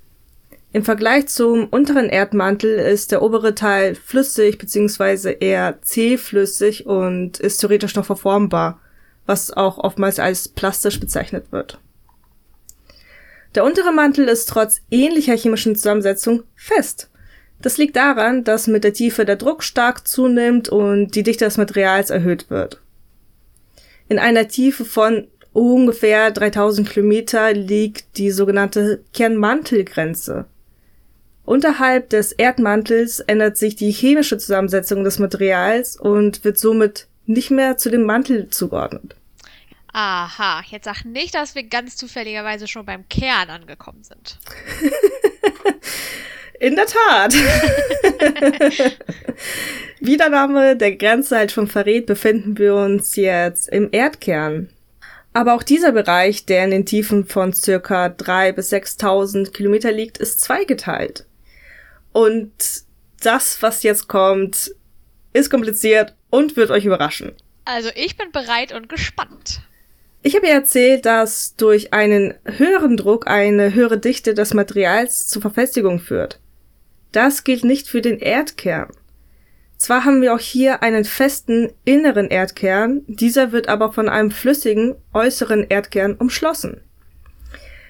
Im 0.74 0.84
Vergleich 0.84 1.28
zum 1.28 1.68
unteren 1.68 2.10
Erdmantel 2.10 2.78
ist 2.78 3.12
der 3.12 3.24
obere 3.24 3.56
Teil 3.56 3.96
flüssig 3.96 4.58
bzw. 4.58 5.36
eher 5.40 5.82
zähflüssig 5.82 6.86
und 6.86 7.40
ist 7.40 7.58
theoretisch 7.58 7.96
noch 7.96 8.06
verformbar, 8.06 8.80
was 9.28 9.52
auch 9.52 9.78
oftmals 9.78 10.20
als 10.20 10.48
plastisch 10.48 11.00
bezeichnet 11.00 11.52
wird. 11.52 11.80
Der 13.54 13.64
untere 13.64 13.92
Mantel 13.92 14.28
ist 14.28 14.50
trotz 14.50 14.82
ähnlicher 14.90 15.36
chemischen 15.36 15.76
Zusammensetzung 15.76 16.44
fest. 16.56 17.10
Das 17.62 17.78
liegt 17.78 17.96
daran, 17.96 18.44
dass 18.44 18.68
mit 18.68 18.84
der 18.84 18.94
Tiefe 18.94 19.26
der 19.26 19.36
Druck 19.36 19.64
stark 19.64 20.08
zunimmt 20.08 20.70
und 20.70 21.16
die 21.16 21.24
Dichte 21.24 21.46
des 21.46 21.58
Materials 21.58 22.10
erhöht 22.10 22.50
wird. 22.50 22.82
In 24.10 24.20
einer 24.20 24.48
Tiefe 24.48 24.86
von 24.86 25.28
ungefähr 25.54 26.32
3000 26.32 26.90
Kilometer 26.90 27.54
liegt 27.54 28.18
die 28.18 28.32
sogenannte 28.32 29.04
Kernmantelgrenze. 29.14 30.46
Unterhalb 31.46 32.10
des 32.10 32.34
Erdmantels 32.34 33.22
ändert 33.22 33.58
sich 33.58 33.76
die 33.76 33.92
chemische 33.92 34.38
Zusammensetzung 34.38 35.04
des 35.04 35.18
Materials 35.18 35.98
und 35.98 36.44
wird 36.44 36.58
somit 36.58 37.08
nicht 37.28 37.52
mehr 37.52 37.78
zu 37.78 37.90
dem 37.90 38.04
Mantel 38.04 38.50
zugeordnet. 38.50 39.16
Aha, 39.94 40.62
jetzt 40.70 40.86
sag 40.86 41.06
nicht, 41.06 41.34
dass 41.36 41.56
wir 41.56 41.64
ganz 41.64 41.96
zufälligerweise 41.96 42.68
schon 42.68 42.86
beim 42.86 43.08
Kern 43.10 43.50
angekommen 43.50 44.04
sind. 44.04 44.38
In 46.60 46.76
der 46.76 46.88
Tat. 46.88 47.34
Wie 50.00 50.18
der 50.18 50.30
Name 50.30 50.76
der 50.76 50.96
Grenze 50.96 51.38
halt 51.38 51.52
schon 51.52 51.68
verrät, 51.68 52.08
befinden 52.08 52.58
wir 52.58 52.76
uns 52.76 53.16
jetzt 53.16 53.70
im 53.70 53.90
Erdkern. 53.92 54.70
Aber 55.34 55.54
auch 55.54 55.62
dieser 55.62 55.92
Bereich, 55.92 56.48
der 56.48 56.64
in 56.64 56.72
den 56.72 56.86
Tiefen 56.88 57.26
von 57.26 57.54
circa 57.54 58.08
3.000 58.08 58.54
bis 58.54 58.74
6.000 58.74 59.52
Kilometer 59.52 59.92
liegt, 59.92 60.18
ist 60.18 60.42
zweigeteilt. 60.42 61.28
Und 62.12 62.52
das, 63.22 63.62
was 63.62 63.84
jetzt 63.84 64.08
kommt, 64.08 64.74
ist 65.34 65.52
kompliziert 65.52 66.16
und 66.30 66.56
wird 66.56 66.72
euch 66.72 66.86
überraschen. 66.86 67.34
Also 67.66 67.90
ich 67.96 68.18
bin 68.18 68.32
bereit 68.32 68.74
und 68.74 68.90
gespannt. 68.90 69.62
Ich 70.24 70.36
habe 70.36 70.48
ihr 70.48 70.54
erzählt, 70.54 71.06
dass 71.06 71.56
durch 71.56 71.94
einen 71.94 72.34
höheren 72.44 72.98
Druck 72.98 73.28
eine 73.28 73.74
höhere 73.74 73.98
Dichte 73.98 74.34
des 74.34 74.54
Materials 74.54 75.28
zur 75.28 75.42
Verfestigung 75.42 76.00
führt. 76.00 76.40
Das 77.12 77.44
gilt 77.44 77.64
nicht 77.64 77.88
für 77.88 78.02
den 78.02 78.20
Erdkern. 78.20 78.90
Zwar 79.78 80.06
haben 80.06 80.22
wir 80.22 80.34
auch 80.34 80.40
hier 80.40 80.82
einen 80.82 81.06
festen 81.06 81.72
inneren 81.86 82.30
Erdkern, 82.30 83.04
dieser 83.08 83.52
wird 83.52 83.70
aber 83.70 83.94
von 83.94 84.10
einem 84.10 84.32
flüssigen 84.32 84.96
äußeren 85.14 85.68
Erdkern 85.70 86.16
umschlossen. 86.16 86.82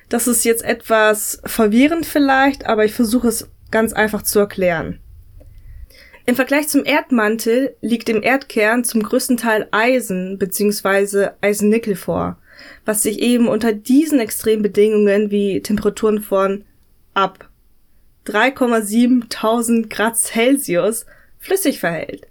Das 0.09 0.27
ist 0.27 0.43
jetzt 0.45 0.63
etwas 0.63 1.41
verwirrend 1.45 2.05
vielleicht, 2.05 2.65
aber 2.65 2.85
ich 2.85 2.93
versuche 2.93 3.29
es 3.29 3.49
ganz 3.71 3.93
einfach 3.93 4.21
zu 4.21 4.39
erklären. 4.39 4.99
Im 6.29 6.35
Vergleich 6.35 6.67
zum 6.67 6.83
Erdmantel 6.83 7.77
liegt 7.79 8.09
im 8.09 8.21
Erdkern 8.21 8.83
zum 8.83 9.01
größten 9.01 9.37
Teil 9.37 9.69
Eisen 9.71 10.37
bzw. 10.37 11.29
Eisennickel 11.39 11.95
vor, 11.95 12.37
was 12.83 13.01
sich 13.01 13.19
eben 13.21 13.47
unter 13.47 13.71
diesen 13.71 14.19
extremen 14.19 14.61
Bedingungen 14.61 15.31
wie 15.31 15.61
Temperaturen 15.61 16.19
von 16.19 16.65
ab 17.13 17.49
3,7 18.25 19.87
Grad 19.87 20.17
Celsius 20.17 21.05
flüssig 21.39 21.79
verhält, 21.79 22.27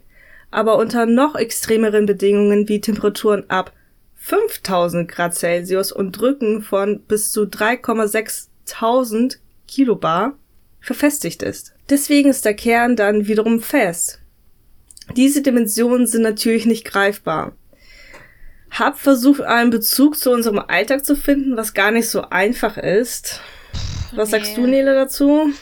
aber 0.51 0.77
unter 0.77 1.07
noch 1.07 1.35
extremeren 1.35 2.05
Bedingungen 2.05 2.69
wie 2.69 2.83
Temperaturen 2.83 3.49
ab 3.49 3.73
5000 4.17 5.11
Grad 5.11 5.35
Celsius 5.35 5.91
und 5.91 6.13
Drücken 6.13 6.61
von 6.61 7.01
bis 7.01 7.33
zu 7.33 7.45
3,6 7.45 9.39
Kilobar 9.67 10.37
verfestigt 10.81 11.43
ist. 11.43 11.76
Deswegen 11.89 12.31
ist 12.31 12.45
der 12.45 12.55
Kern 12.55 12.97
dann 12.97 13.27
wiederum 13.27 13.61
fest. 13.61 14.21
Diese 15.15 15.43
Dimensionen 15.43 16.07
sind 16.07 16.23
natürlich 16.23 16.67
nicht 16.67 16.85
greifbar. 16.85 17.53
Hab 18.71 18.99
versucht, 18.99 19.41
einen 19.41 19.71
Bezug 19.71 20.19
zu 20.19 20.33
unserem 20.33 20.59
Alltag 20.59 21.05
zu 21.05 21.15
finden, 21.15 21.57
was 21.57 21.75
gar 21.75 21.93
nicht 21.93 22.09
so 22.09 22.23
einfach 22.29 22.77
ist. 22.77 23.41
Was 24.13 24.31
nee. 24.31 24.39
sagst 24.39 24.57
du, 24.57 24.67
Nele, 24.67 24.95
dazu? 24.95 25.53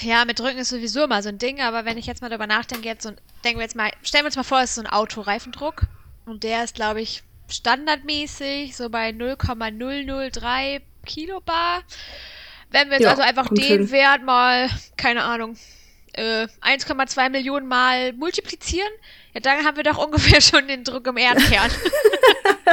Ja, 0.00 0.24
mit 0.24 0.38
Drücken 0.38 0.58
ist 0.58 0.68
sowieso 0.68 1.04
immer 1.04 1.22
so 1.22 1.28
ein 1.28 1.38
Ding, 1.38 1.60
aber 1.60 1.84
wenn 1.84 1.98
ich 1.98 2.06
jetzt 2.06 2.22
mal 2.22 2.28
darüber 2.28 2.46
nachdenke, 2.46 2.88
jetzt 2.88 3.02
so, 3.04 3.10
denken 3.44 3.58
wir 3.58 3.64
jetzt 3.64 3.76
mal, 3.76 3.90
stellen 4.02 4.24
wir 4.24 4.28
uns 4.28 4.36
mal 4.36 4.42
vor, 4.42 4.60
es 4.60 4.70
ist 4.70 4.74
so 4.76 4.82
ein 4.82 4.86
Autoreifendruck 4.86 5.82
und 6.26 6.42
der 6.42 6.64
ist, 6.64 6.74
glaube 6.74 7.00
ich, 7.00 7.22
standardmäßig 7.48 8.76
so 8.76 8.90
bei 8.90 9.12
0,003 9.12 10.82
Kilobar. 11.06 11.82
Wenn 12.76 12.90
wir 12.90 12.98
jetzt 12.98 13.04
ja, 13.04 13.10
also 13.10 13.22
einfach 13.22 13.48
den 13.48 13.64
hin. 13.64 13.90
Wert 13.90 14.22
mal, 14.22 14.68
keine 14.98 15.24
Ahnung, 15.24 15.56
äh, 16.12 16.46
1,2 16.60 17.30
Millionen 17.30 17.66
Mal 17.66 18.12
multiplizieren, 18.12 18.90
ja, 19.32 19.40
dann 19.40 19.64
haben 19.64 19.78
wir 19.78 19.82
doch 19.82 19.96
ungefähr 20.04 20.42
schon 20.42 20.68
den 20.68 20.84
Druck 20.84 21.06
im 21.06 21.16
Erdkern. 21.16 21.70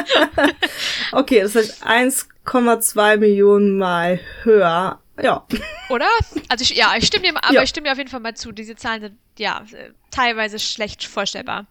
okay, 1.14 1.40
das 1.40 1.56
heißt 1.56 1.86
1,2 1.86 3.18
Millionen 3.18 3.78
Mal 3.78 4.20
höher. 4.44 5.00
Ja. 5.22 5.48
Oder? 5.88 6.10
Also 6.50 6.64
ich, 6.64 6.76
ja, 6.76 6.96
ich 6.98 7.08
stimme 7.08 7.32
dir, 7.32 7.38
aber 7.42 7.54
ja. 7.54 7.64
ich 7.64 7.70
stimme 7.70 7.88
dir 7.88 7.94
auf 7.94 7.98
jeden 7.98 8.10
Fall 8.10 8.20
mal 8.20 8.36
zu. 8.36 8.52
Diese 8.52 8.76
Zahlen 8.76 9.02
sind 9.04 9.18
ja 9.38 9.64
teilweise 10.12 10.60
schlecht 10.60 11.06
vorstellbar. 11.06 11.66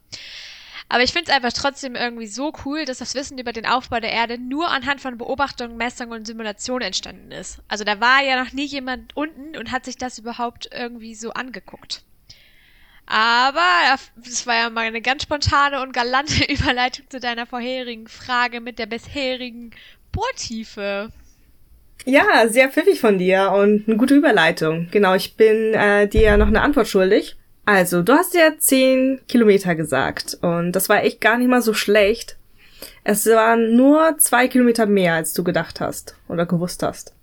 Aber 0.89 1.03
ich 1.03 1.13
finde 1.13 1.31
es 1.31 1.37
einfach 1.37 1.53
trotzdem 1.53 1.95
irgendwie 1.95 2.27
so 2.27 2.53
cool, 2.65 2.85
dass 2.85 2.99
das 2.99 3.15
Wissen 3.15 3.39
über 3.39 3.53
den 3.53 3.67
Aufbau 3.67 4.01
der 4.01 4.13
Erde 4.13 4.39
nur 4.39 4.69
anhand 4.69 5.01
von 5.01 5.17
Beobachtungen, 5.17 5.77
Messungen 5.77 6.19
und 6.19 6.27
Simulationen 6.27 6.87
entstanden 6.87 7.33
ist. 7.33 7.61
Also 7.69 7.85
da 7.85 8.01
war 8.01 8.23
ja 8.23 8.43
noch 8.43 8.53
nie 8.53 8.67
jemand 8.67 9.17
unten 9.17 9.57
und 9.57 9.73
hat 9.73 9.85
sich 9.85 9.97
das 9.97 10.19
überhaupt 10.19 10.69
irgendwie 10.73 11.15
so 11.15 11.33
angeguckt. 11.33 12.03
Aber 13.07 13.97
das 14.17 14.47
war 14.47 14.55
ja 14.55 14.71
mal 14.71 14.87
eine 14.87 15.03
ganz 15.03 15.25
spontane 15.25 15.83
und 15.83 15.93
galante 15.93 16.45
Überleitung 16.53 17.07
zu 17.09 17.21
deiner 17.21 17.47
vorherigen 17.47 18.07
Frage 18.07 18.61
mit 18.61 18.79
der 18.79 18.87
bisherigen 18.87 19.71
Bohrtiefe. 20.13 21.11
Ja, 22.05 22.49
sehr 22.49 22.69
pfiffig 22.69 23.01
von 23.01 23.19
dir 23.19 23.53
und 23.53 23.87
eine 23.87 23.97
gute 23.97 24.15
Überleitung. 24.15 24.89
Genau, 24.91 25.15
ich 25.15 25.37
bin 25.37 25.75
äh, 25.75 26.09
dir 26.09 26.37
noch 26.37 26.49
eine 26.49 26.63
Antwort 26.63 26.89
schuldig. 26.89 27.37
Also, 27.65 28.03
du 28.03 28.13
hast 28.13 28.35
ja 28.35 28.51
10 28.59 29.21
Kilometer 29.29 29.75
gesagt 29.75 30.37
und 30.43 30.73
das 30.73 30.89
war 30.89 31.05
echt 31.05 31.21
gar 31.21 31.39
nicht 31.39 31.49
mal 31.49 31.63
so 31.63 31.75
schlecht. 31.75 32.37
Es 33.05 33.27
waren 33.27 33.77
nur 33.77 34.17
zwei 34.19 34.49
Kilometer 34.49 34.87
mehr, 34.87 35.15
als 35.15 35.33
du 35.33 35.45
gedacht 35.45 35.81
hast 35.81 36.17
oder 36.29 36.47
gewusst 36.47 36.83
hast. 36.83 37.15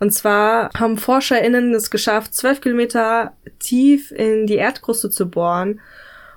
Und 0.00 0.12
zwar 0.12 0.70
haben 0.74 0.98
ForscherInnen 0.98 1.74
es 1.74 1.90
geschafft, 1.90 2.34
zwölf 2.34 2.60
Kilometer 2.60 3.34
tief 3.58 4.10
in 4.10 4.46
die 4.46 4.56
Erdkruste 4.56 5.10
zu 5.10 5.28
bohren. 5.28 5.80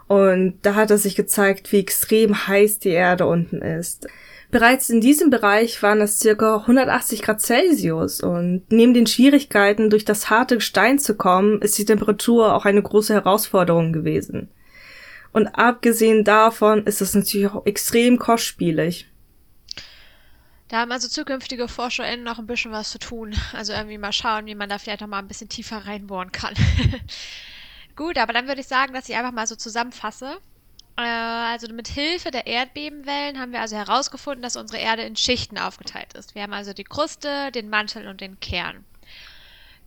Und 0.07 0.59
da 0.61 0.75
hat 0.75 0.91
es 0.91 1.03
sich 1.03 1.15
gezeigt, 1.15 1.71
wie 1.71 1.79
extrem 1.79 2.47
heiß 2.47 2.79
die 2.79 2.89
Erde 2.89 3.25
unten 3.25 3.61
ist. 3.61 4.07
Bereits 4.55 4.89
in 4.89 5.01
diesem 5.01 5.31
Bereich 5.31 5.83
waren 5.83 5.99
es 5.99 6.17
circa 6.17 6.59
180 6.59 7.21
Grad 7.21 7.41
Celsius 7.41 8.21
und 8.21 8.63
neben 8.69 8.93
den 8.93 9.05
Schwierigkeiten, 9.05 9.89
durch 9.89 10.05
das 10.05 10.29
harte 10.29 10.55
Gestein 10.55 10.97
zu 10.97 11.17
kommen, 11.17 11.61
ist 11.61 11.77
die 11.77 11.83
Temperatur 11.83 12.55
auch 12.55 12.63
eine 12.63 12.81
große 12.81 13.13
Herausforderung 13.13 13.91
gewesen. 13.91 14.49
Und 15.33 15.47
abgesehen 15.47 16.23
davon 16.23 16.85
ist 16.85 17.01
es 17.01 17.13
natürlich 17.13 17.51
auch 17.51 17.65
extrem 17.65 18.17
kostspielig. 18.17 19.11
Da 20.69 20.77
haben 20.77 20.91
also 20.93 21.09
zukünftige 21.09 21.67
ForscherInnen 21.67 22.23
noch 22.23 22.39
ein 22.39 22.47
bisschen 22.47 22.71
was 22.71 22.91
zu 22.91 22.99
tun. 22.99 23.35
Also 23.51 23.73
irgendwie 23.73 23.97
mal 23.97 24.13
schauen, 24.13 24.45
wie 24.45 24.55
man 24.55 24.69
da 24.69 24.77
vielleicht 24.77 25.01
noch 25.01 25.09
mal 25.09 25.19
ein 25.19 25.27
bisschen 25.27 25.49
tiefer 25.49 25.85
reinbohren 25.85 26.31
kann. 26.31 26.53
Gut, 27.97 28.17
aber 28.17 28.31
dann 28.31 28.47
würde 28.47 28.61
ich 28.61 28.67
sagen, 28.67 28.93
dass 28.93 29.09
ich 29.09 29.17
einfach 29.17 29.33
mal 29.33 29.47
so 29.47 29.57
zusammenfasse. 29.57 30.37
Äh, 30.97 31.01
also 31.01 31.71
mit 31.73 31.87
Hilfe 31.87 32.31
der 32.31 32.47
Erdbebenwellen 32.47 33.39
haben 33.39 33.51
wir 33.51 33.61
also 33.61 33.75
herausgefunden, 33.75 34.41
dass 34.41 34.55
unsere 34.55 34.79
Erde 34.79 35.03
in 35.03 35.15
Schichten 35.15 35.57
aufgeteilt 35.57 36.13
ist. 36.13 36.35
Wir 36.35 36.43
haben 36.43 36.53
also 36.53 36.73
die 36.73 36.83
Kruste, 36.83 37.51
den 37.51 37.69
Mantel 37.69 38.07
und 38.07 38.21
den 38.21 38.39
Kern. 38.39 38.85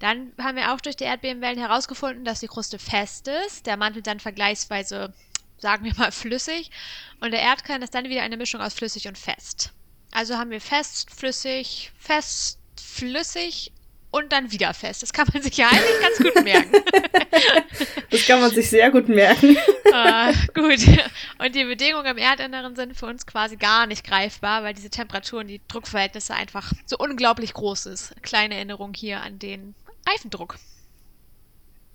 Dann 0.01 0.33
haben 0.39 0.57
wir 0.57 0.73
auch 0.73 0.81
durch 0.81 0.97
die 0.97 1.05
Erdbebenwellen 1.05 1.59
herausgefunden, 1.59 2.25
dass 2.25 2.41
die 2.41 2.47
Kruste 2.47 2.79
fest 2.79 3.29
ist, 3.47 3.67
der 3.67 3.77
Mantel 3.77 4.03
dann 4.03 4.21
vergleichsweise, 4.21 5.13
sagen 5.59 5.85
wir 5.85 5.95
mal, 5.97 6.13
flüssig 6.13 6.71
und 7.21 7.33
der 7.33 7.41
Erdkern 7.41 7.83
ist 7.83 7.95
dann 7.95 8.09
wieder 8.09 8.23
eine 8.23 8.37
Mischung 8.37 8.61
aus 8.61 8.75
flüssig 8.75 9.09
und 9.09 9.19
fest. 9.19 9.73
Also 10.13 10.37
haben 10.37 10.51
wir 10.51 10.61
fest, 10.61 11.11
flüssig, 11.11 11.93
fest, 11.99 12.59
flüssig 12.81 13.73
und 14.11 14.33
dann 14.33 14.51
wieder 14.53 14.73
fest. 14.75 15.03
Das 15.03 15.13
kann 15.13 15.29
man 15.33 15.43
sich 15.43 15.57
ja 15.57 15.69
eigentlich 15.69 16.01
ganz 16.01 16.19
gut 16.19 16.45
merken. 16.45 16.73
das 18.11 18.27
kann 18.27 18.41
man 18.41 18.51
sich 18.51 18.71
sehr 18.71 18.91
gut 18.91 19.09
merken. 19.09 19.57
uh, 19.87 20.33
gut. 20.55 20.81
Und 21.39 21.55
die 21.55 21.65
Bedingungen 21.65 22.07
im 22.07 22.19
Erdinneren 22.19 22.75
sind 22.75 22.97
für 22.97 23.07
uns 23.07 23.27
quasi 23.27 23.57
gar 23.57 23.87
nicht 23.87 24.07
greifbar, 24.07 24.63
weil 24.63 24.75
diese 24.75 24.91
Temperaturen, 24.91 25.47
die 25.47 25.61
Druckverhältnisse 25.69 26.35
einfach 26.35 26.73
so 26.87 26.97
unglaublich 26.99 27.53
groß 27.53 27.87
ist. 27.87 28.15
Kleine 28.23 28.55
Erinnerung 28.55 28.95
hier 28.95 29.21
an 29.21 29.39
den 29.39 29.75
Reifendruck. 30.09 30.57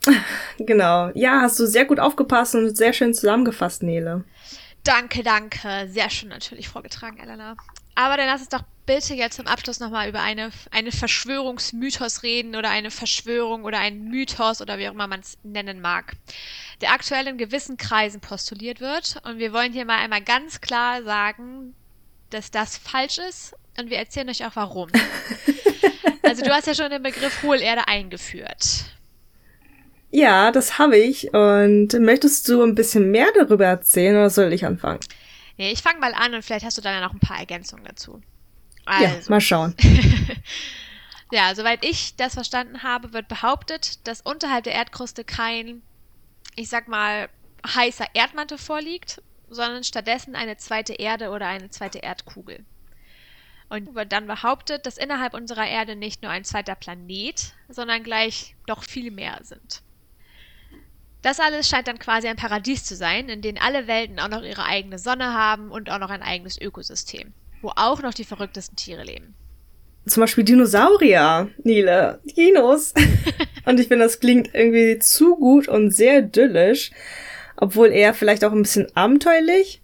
Genau. 0.60 1.12
Ja, 1.15 1.41
hast 1.41 1.60
du 1.60 1.65
sehr 1.65 1.86
gut 1.86 2.00
aufgepasst 2.00 2.55
und 2.55 2.75
sehr 2.75 2.93
schön 2.93 3.13
zusammengefasst, 3.13 3.84
Nele. 3.84 4.24
Danke, 4.84 5.24
danke. 5.24 5.88
Sehr 5.89 6.10
schön 6.10 6.29
natürlich 6.29 6.67
vorgetragen, 6.67 7.17
Elena. 7.17 7.55
Aber 7.95 8.17
dann 8.17 8.27
lass 8.27 8.41
uns 8.41 8.50
doch 8.50 8.63
bitte 8.85 9.13
jetzt 9.13 9.38
zum 9.38 9.47
Abschluss 9.47 9.79
nochmal 9.79 10.09
über 10.09 10.21
eine, 10.21 10.51
eine 10.71 10.91
Verschwörungsmythos 10.91 12.23
reden 12.23 12.55
oder 12.55 12.69
eine 12.69 12.91
Verschwörung 12.91 13.63
oder 13.63 13.79
ein 13.79 14.05
Mythos 14.05 14.62
oder 14.62 14.77
wie 14.77 14.88
auch 14.88 14.93
immer 14.93 15.07
man 15.07 15.21
es 15.21 15.38
nennen 15.43 15.79
mag, 15.79 16.13
der 16.81 16.91
aktuell 16.91 17.27
in 17.27 17.38
gewissen 17.38 17.77
Kreisen 17.77 18.19
postuliert 18.19 18.81
wird. 18.81 19.21
Und 19.25 19.39
wir 19.39 19.53
wollen 19.53 19.73
hier 19.73 19.85
mal 19.85 20.00
einmal 20.00 20.21
ganz 20.21 20.59
klar 20.59 21.03
sagen, 21.03 21.75
dass 22.29 22.51
das 22.51 22.77
falsch 22.77 23.19
ist 23.19 23.55
und 23.77 23.89
wir 23.89 23.97
erzählen 23.97 24.29
euch 24.29 24.45
auch 24.45 24.55
warum. 24.55 24.89
also 26.23 26.43
du 26.43 26.51
hast 26.51 26.67
ja 26.67 26.75
schon 26.75 26.89
den 26.89 27.03
Begriff 27.03 27.43
Hohlerde 27.43 27.88
eingeführt. 27.88 28.85
Ja, 30.12 30.51
das 30.51 30.77
habe 30.77 30.97
ich. 30.97 31.33
Und 31.33 31.93
möchtest 32.00 32.47
du 32.47 32.62
ein 32.62 32.75
bisschen 32.75 33.09
mehr 33.09 33.27
darüber 33.35 33.65
erzählen 33.65 34.15
oder 34.15 34.29
soll 34.29 34.53
ich 34.53 34.65
anfangen? 34.65 35.00
Nee, 35.57 35.72
ich 35.72 35.81
fange 35.81 36.00
mal 36.00 36.13
an 36.13 36.33
und 36.33 36.43
vielleicht 36.43 36.65
hast 36.65 36.77
du 36.77 36.81
dann 36.81 36.95
ja 36.95 37.01
noch 37.01 37.13
ein 37.13 37.19
paar 37.19 37.39
Ergänzungen 37.39 37.86
dazu. 37.86 38.22
Also. 38.86 39.03
Ja, 39.03 39.29
mal 39.29 39.41
schauen. 39.41 39.75
ja, 41.31 41.53
soweit 41.55 41.86
ich 41.86 42.15
das 42.15 42.33
verstanden 42.33 42.83
habe, 42.83 43.13
wird 43.13 43.27
behauptet, 43.27 44.05
dass 44.07 44.22
unterhalb 44.22 44.63
der 44.63 44.74
Erdkruste 44.74 45.24
kein, 45.24 45.81
ich 46.55 46.69
sag 46.69 46.88
mal, 46.88 47.29
heißer 47.65 48.07
Erdmantel 48.13 48.57
vorliegt, 48.57 49.22
sondern 49.50 49.83
stattdessen 49.83 50.36
eine 50.36 50.57
zweite 50.57 50.93
Erde 50.93 51.29
oder 51.29 51.48
eine 51.48 51.69
zweite 51.69 52.00
Erdkugel. 52.00 52.65
Und 53.69 53.95
wird 53.95 54.12
dann 54.12 54.27
behauptet, 54.27 54.86
dass 54.86 54.98
innerhalb 54.98 55.33
unserer 55.33 55.67
Erde 55.67 55.95
nicht 55.95 56.22
nur 56.22 56.31
ein 56.31 56.43
zweiter 56.43 56.75
Planet, 56.75 57.53
sondern 57.69 58.03
gleich 58.03 58.55
doch 58.67 58.83
viel 58.83 59.10
mehr 59.10 59.39
sind. 59.43 59.81
Das 61.23 61.39
alles 61.39 61.69
scheint 61.69 61.87
dann 61.87 61.99
quasi 61.99 62.27
ein 62.27 62.35
Paradies 62.35 62.83
zu 62.83 62.95
sein, 62.95 63.29
in 63.29 63.41
dem 63.41 63.55
alle 63.57 63.87
Welten 63.87 64.19
auch 64.19 64.27
noch 64.27 64.43
ihre 64.43 64.65
eigene 64.65 64.99
Sonne 64.99 65.33
haben 65.33 65.71
und 65.71 65.89
auch 65.89 65.97
noch 65.97 66.09
ein 66.09 66.21
eigenes 66.21 66.59
Ökosystem, 66.59 67.31
wo 67.61 67.71
auch 67.77 68.01
noch 68.01 68.13
die 68.13 68.25
verrücktesten 68.25 68.75
Tiere 68.75 69.03
leben. 69.03 69.33
Zum 70.05 70.19
Beispiel 70.19 70.43
Dinosaurier, 70.43 71.49
Nile, 71.63 72.19
Dinos. 72.25 72.93
und 73.65 73.79
ich 73.79 73.87
finde, 73.87 74.03
das 74.03 74.19
klingt 74.19 74.53
irgendwie 74.53 74.99
zu 74.99 75.37
gut 75.37 75.69
und 75.69 75.91
sehr 75.91 76.19
idyllisch, 76.19 76.91
obwohl 77.55 77.87
eher 77.87 78.13
vielleicht 78.13 78.43
auch 78.43 78.51
ein 78.51 78.63
bisschen 78.63 78.93
abenteuerlich 78.93 79.81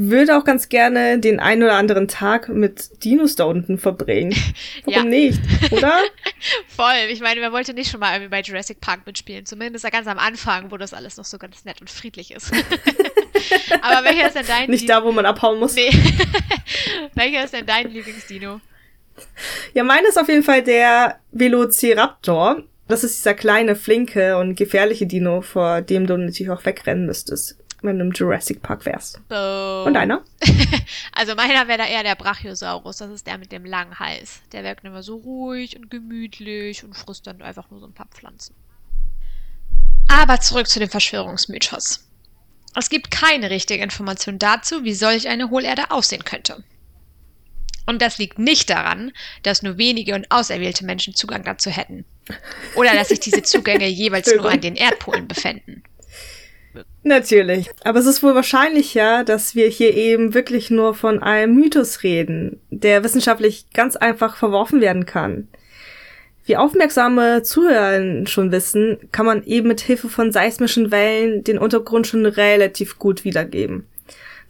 würde 0.00 0.38
auch 0.38 0.44
ganz 0.44 0.68
gerne 0.68 1.18
den 1.18 1.40
einen 1.40 1.64
oder 1.64 1.74
anderen 1.74 2.06
Tag 2.06 2.48
mit 2.48 3.02
Dinos 3.02 3.34
da 3.34 3.44
unten 3.44 3.78
verbringen. 3.78 4.32
Warum 4.84 4.94
ja. 4.94 5.02
nicht, 5.02 5.40
oder? 5.72 5.92
Voll. 6.68 7.08
Ich 7.10 7.20
meine, 7.20 7.40
wer 7.40 7.50
wollte 7.50 7.74
nicht 7.74 7.90
schon 7.90 7.98
mal 7.98 8.12
irgendwie 8.12 8.30
bei 8.30 8.40
Jurassic 8.40 8.80
Park 8.80 9.06
mitspielen? 9.06 9.44
Zumindest 9.44 9.90
ganz 9.90 10.06
am 10.06 10.18
Anfang, 10.18 10.70
wo 10.70 10.76
das 10.76 10.94
alles 10.94 11.16
noch 11.16 11.24
so 11.24 11.36
ganz 11.36 11.64
nett 11.64 11.80
und 11.80 11.90
friedlich 11.90 12.30
ist. 12.30 12.52
Aber 13.82 14.04
welcher 14.04 14.28
ist 14.28 14.36
denn 14.36 14.46
dein 14.46 14.70
Nicht 14.70 14.88
da, 14.88 15.02
wo 15.02 15.10
man 15.10 15.26
abhauen 15.26 15.58
muss. 15.58 15.74
Nee. 15.74 15.90
welcher 17.14 17.42
ist 17.42 17.52
denn 17.52 17.66
dein 17.66 17.90
Lieblingsdino? 17.90 18.60
Ja, 19.74 19.82
meiner 19.82 20.08
ist 20.08 20.18
auf 20.18 20.28
jeden 20.28 20.44
Fall 20.44 20.62
der 20.62 21.18
Velociraptor. 21.32 22.62
Das 22.86 23.02
ist 23.02 23.18
dieser 23.18 23.34
kleine, 23.34 23.74
flinke 23.74 24.38
und 24.38 24.54
gefährliche 24.54 25.06
Dino, 25.08 25.40
vor 25.40 25.82
dem 25.82 26.06
du 26.06 26.16
natürlich 26.16 26.50
auch 26.52 26.64
wegrennen 26.64 27.04
müsstest 27.04 27.57
wenn 27.82 27.98
du 27.98 28.06
im 28.06 28.12
Jurassic 28.12 28.62
Park 28.62 28.84
wärst. 28.86 29.20
So. 29.28 29.84
Und 29.86 29.94
deiner? 29.94 30.22
also 31.12 31.34
meiner 31.34 31.68
wäre 31.68 31.78
da 31.78 31.86
eher 31.86 32.02
der 32.02 32.16
Brachiosaurus. 32.16 32.98
Das 32.98 33.10
ist 33.10 33.26
der 33.26 33.38
mit 33.38 33.52
dem 33.52 33.64
langen 33.64 33.98
Hals. 33.98 34.40
Der 34.52 34.64
wirkt 34.64 34.84
immer 34.84 35.02
so 35.02 35.16
ruhig 35.16 35.76
und 35.76 35.90
gemütlich 35.90 36.84
und 36.84 36.94
frisst 36.94 37.26
dann 37.26 37.42
einfach 37.42 37.70
nur 37.70 37.80
so 37.80 37.86
ein 37.86 37.94
paar 37.94 38.08
Pflanzen. 38.08 38.54
Aber 40.08 40.40
zurück 40.40 40.68
zu 40.68 40.80
dem 40.80 40.88
Verschwörungsmythos. 40.88 42.04
Es 42.74 42.90
gibt 42.90 43.10
keine 43.10 43.50
richtige 43.50 43.82
Information 43.82 44.38
dazu, 44.38 44.84
wie 44.84 44.94
solch 44.94 45.28
eine 45.28 45.50
Hohlerde 45.50 45.90
aussehen 45.90 46.24
könnte. 46.24 46.64
Und 47.86 48.02
das 48.02 48.18
liegt 48.18 48.38
nicht 48.38 48.68
daran, 48.68 49.12
dass 49.42 49.62
nur 49.62 49.78
wenige 49.78 50.14
und 50.14 50.30
auserwählte 50.30 50.84
Menschen 50.84 51.14
Zugang 51.14 51.42
dazu 51.42 51.70
hätten. 51.70 52.04
Oder 52.74 52.92
dass 52.92 53.08
sich 53.08 53.20
diese 53.20 53.42
Zugänge 53.42 53.86
jeweils 53.86 54.30
nur 54.34 54.50
an 54.50 54.60
den 54.60 54.76
Erdpolen 54.76 55.26
befänden. 55.26 55.82
Natürlich. 57.08 57.70
Aber 57.84 57.98
es 57.98 58.06
ist 58.06 58.22
wohl 58.22 58.34
wahrscheinlicher, 58.34 59.24
dass 59.24 59.54
wir 59.54 59.68
hier 59.68 59.94
eben 59.96 60.34
wirklich 60.34 60.70
nur 60.70 60.94
von 60.94 61.22
einem 61.22 61.54
Mythos 61.54 62.02
reden, 62.02 62.60
der 62.70 63.02
wissenschaftlich 63.02 63.64
ganz 63.72 63.96
einfach 63.96 64.36
verworfen 64.36 64.82
werden 64.82 65.06
kann. 65.06 65.48
Wie 66.44 66.58
aufmerksame 66.58 67.42
Zuhörer 67.42 68.26
schon 68.26 68.52
wissen, 68.52 68.98
kann 69.10 69.24
man 69.24 69.42
eben 69.44 69.68
mit 69.68 69.80
Hilfe 69.80 70.10
von 70.10 70.32
seismischen 70.32 70.90
Wellen 70.90 71.44
den 71.44 71.58
Untergrund 71.58 72.06
schon 72.06 72.26
relativ 72.26 72.98
gut 72.98 73.24
wiedergeben. 73.24 73.86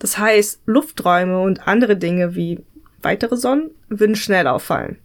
Das 0.00 0.18
heißt, 0.18 0.62
Lufträume 0.66 1.40
und 1.40 1.68
andere 1.68 1.96
Dinge 1.96 2.34
wie 2.34 2.58
weitere 3.02 3.36
Sonnen 3.36 3.70
würden 3.88 4.16
schnell 4.16 4.48
auffallen. 4.48 4.98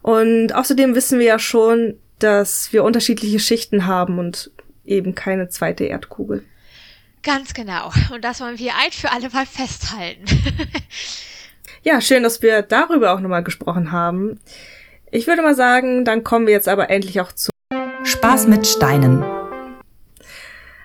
Und 0.00 0.54
außerdem 0.54 0.94
wissen 0.94 1.18
wir 1.18 1.26
ja 1.26 1.38
schon, 1.38 1.98
dass 2.18 2.72
wir 2.72 2.82
unterschiedliche 2.82 3.40
Schichten 3.40 3.86
haben 3.86 4.18
und 4.18 4.50
eben 4.86 5.14
keine 5.14 5.50
zweite 5.50 5.84
Erdkugel. 5.84 6.44
Ganz 7.28 7.52
genau. 7.52 7.92
Und 8.10 8.24
das 8.24 8.40
wollen 8.40 8.58
wir 8.58 8.72
ein 8.74 8.90
für 8.90 9.12
alle 9.12 9.28
Mal 9.28 9.44
festhalten. 9.44 10.24
ja, 11.82 12.00
schön, 12.00 12.22
dass 12.22 12.40
wir 12.40 12.62
darüber 12.62 13.12
auch 13.12 13.20
nochmal 13.20 13.44
gesprochen 13.44 13.92
haben. 13.92 14.40
Ich 15.10 15.26
würde 15.26 15.42
mal 15.42 15.54
sagen, 15.54 16.06
dann 16.06 16.24
kommen 16.24 16.46
wir 16.46 16.54
jetzt 16.54 16.68
aber 16.68 16.88
endlich 16.88 17.20
auch 17.20 17.30
zu 17.32 17.50
Spaß 18.02 18.46
mit 18.46 18.66
Steinen. 18.66 19.22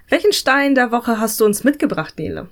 Welchen 0.10 0.34
Stein 0.34 0.76
der 0.76 0.92
Woche 0.92 1.18
hast 1.18 1.40
du 1.40 1.46
uns 1.46 1.64
mitgebracht, 1.64 2.20
Nele? 2.20 2.50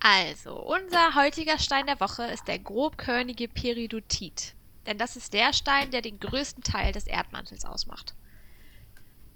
Also, 0.00 0.54
unser 0.54 1.14
heutiger 1.14 1.58
Stein 1.58 1.84
der 1.84 2.00
Woche 2.00 2.22
ist 2.32 2.48
der 2.48 2.58
grobkörnige 2.58 3.46
Peridotit. 3.46 4.54
Denn 4.86 4.96
das 4.96 5.16
ist 5.16 5.34
der 5.34 5.52
Stein, 5.52 5.90
der 5.90 6.00
den 6.00 6.18
größten 6.18 6.62
Teil 6.62 6.92
des 6.92 7.06
Erdmantels 7.06 7.66
ausmacht. 7.66 8.14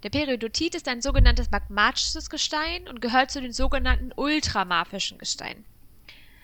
Der 0.03 0.09
Periodotit 0.09 0.75
ist 0.75 0.89
ein 0.89 1.01
sogenanntes 1.01 1.49
magmatisches 1.49 2.29
Gestein 2.29 2.89
und 2.89 3.01
gehört 3.01 3.31
zu 3.31 3.41
den 3.41 3.53
sogenannten 3.53 4.11
ultramaphischen 4.15 5.17
Gesteinen. 5.17 5.63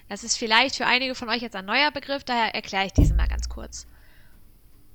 Das 0.08 0.24
ist 0.24 0.38
vielleicht 0.38 0.78
für 0.78 0.86
einige 0.86 1.14
von 1.14 1.30
euch 1.30 1.42
jetzt 1.42 1.58
ein 1.58 1.66
neuer 1.66 1.92
Begriff, 1.92 2.24
daher 2.24 2.56
erkläre 2.56 2.86
ich 2.86 2.94
diesen 2.94 3.18
mal 3.18 3.28
ganz 3.28 3.50
kurz. 3.50 3.86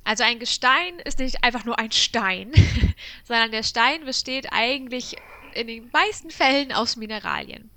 Also 0.03 0.25
ein 0.25 0.39
Gestein 0.39 0.99
ist 1.01 1.19
nicht 1.19 1.45
einfach 1.45 1.65
nur 1.65 1.79
ein 1.79 1.93
Stein, 1.93 2.53
sondern 3.25 3.53
der 3.53 3.63
Stein 3.63 4.07
besteht 4.07 4.49
eigentlich 4.51 5.17
in 5.55 5.67
den 5.67 5.91
meisten 5.93 6.31
Fällen 6.31 6.73
aus 6.73 6.97
Mineralien. 6.97 7.71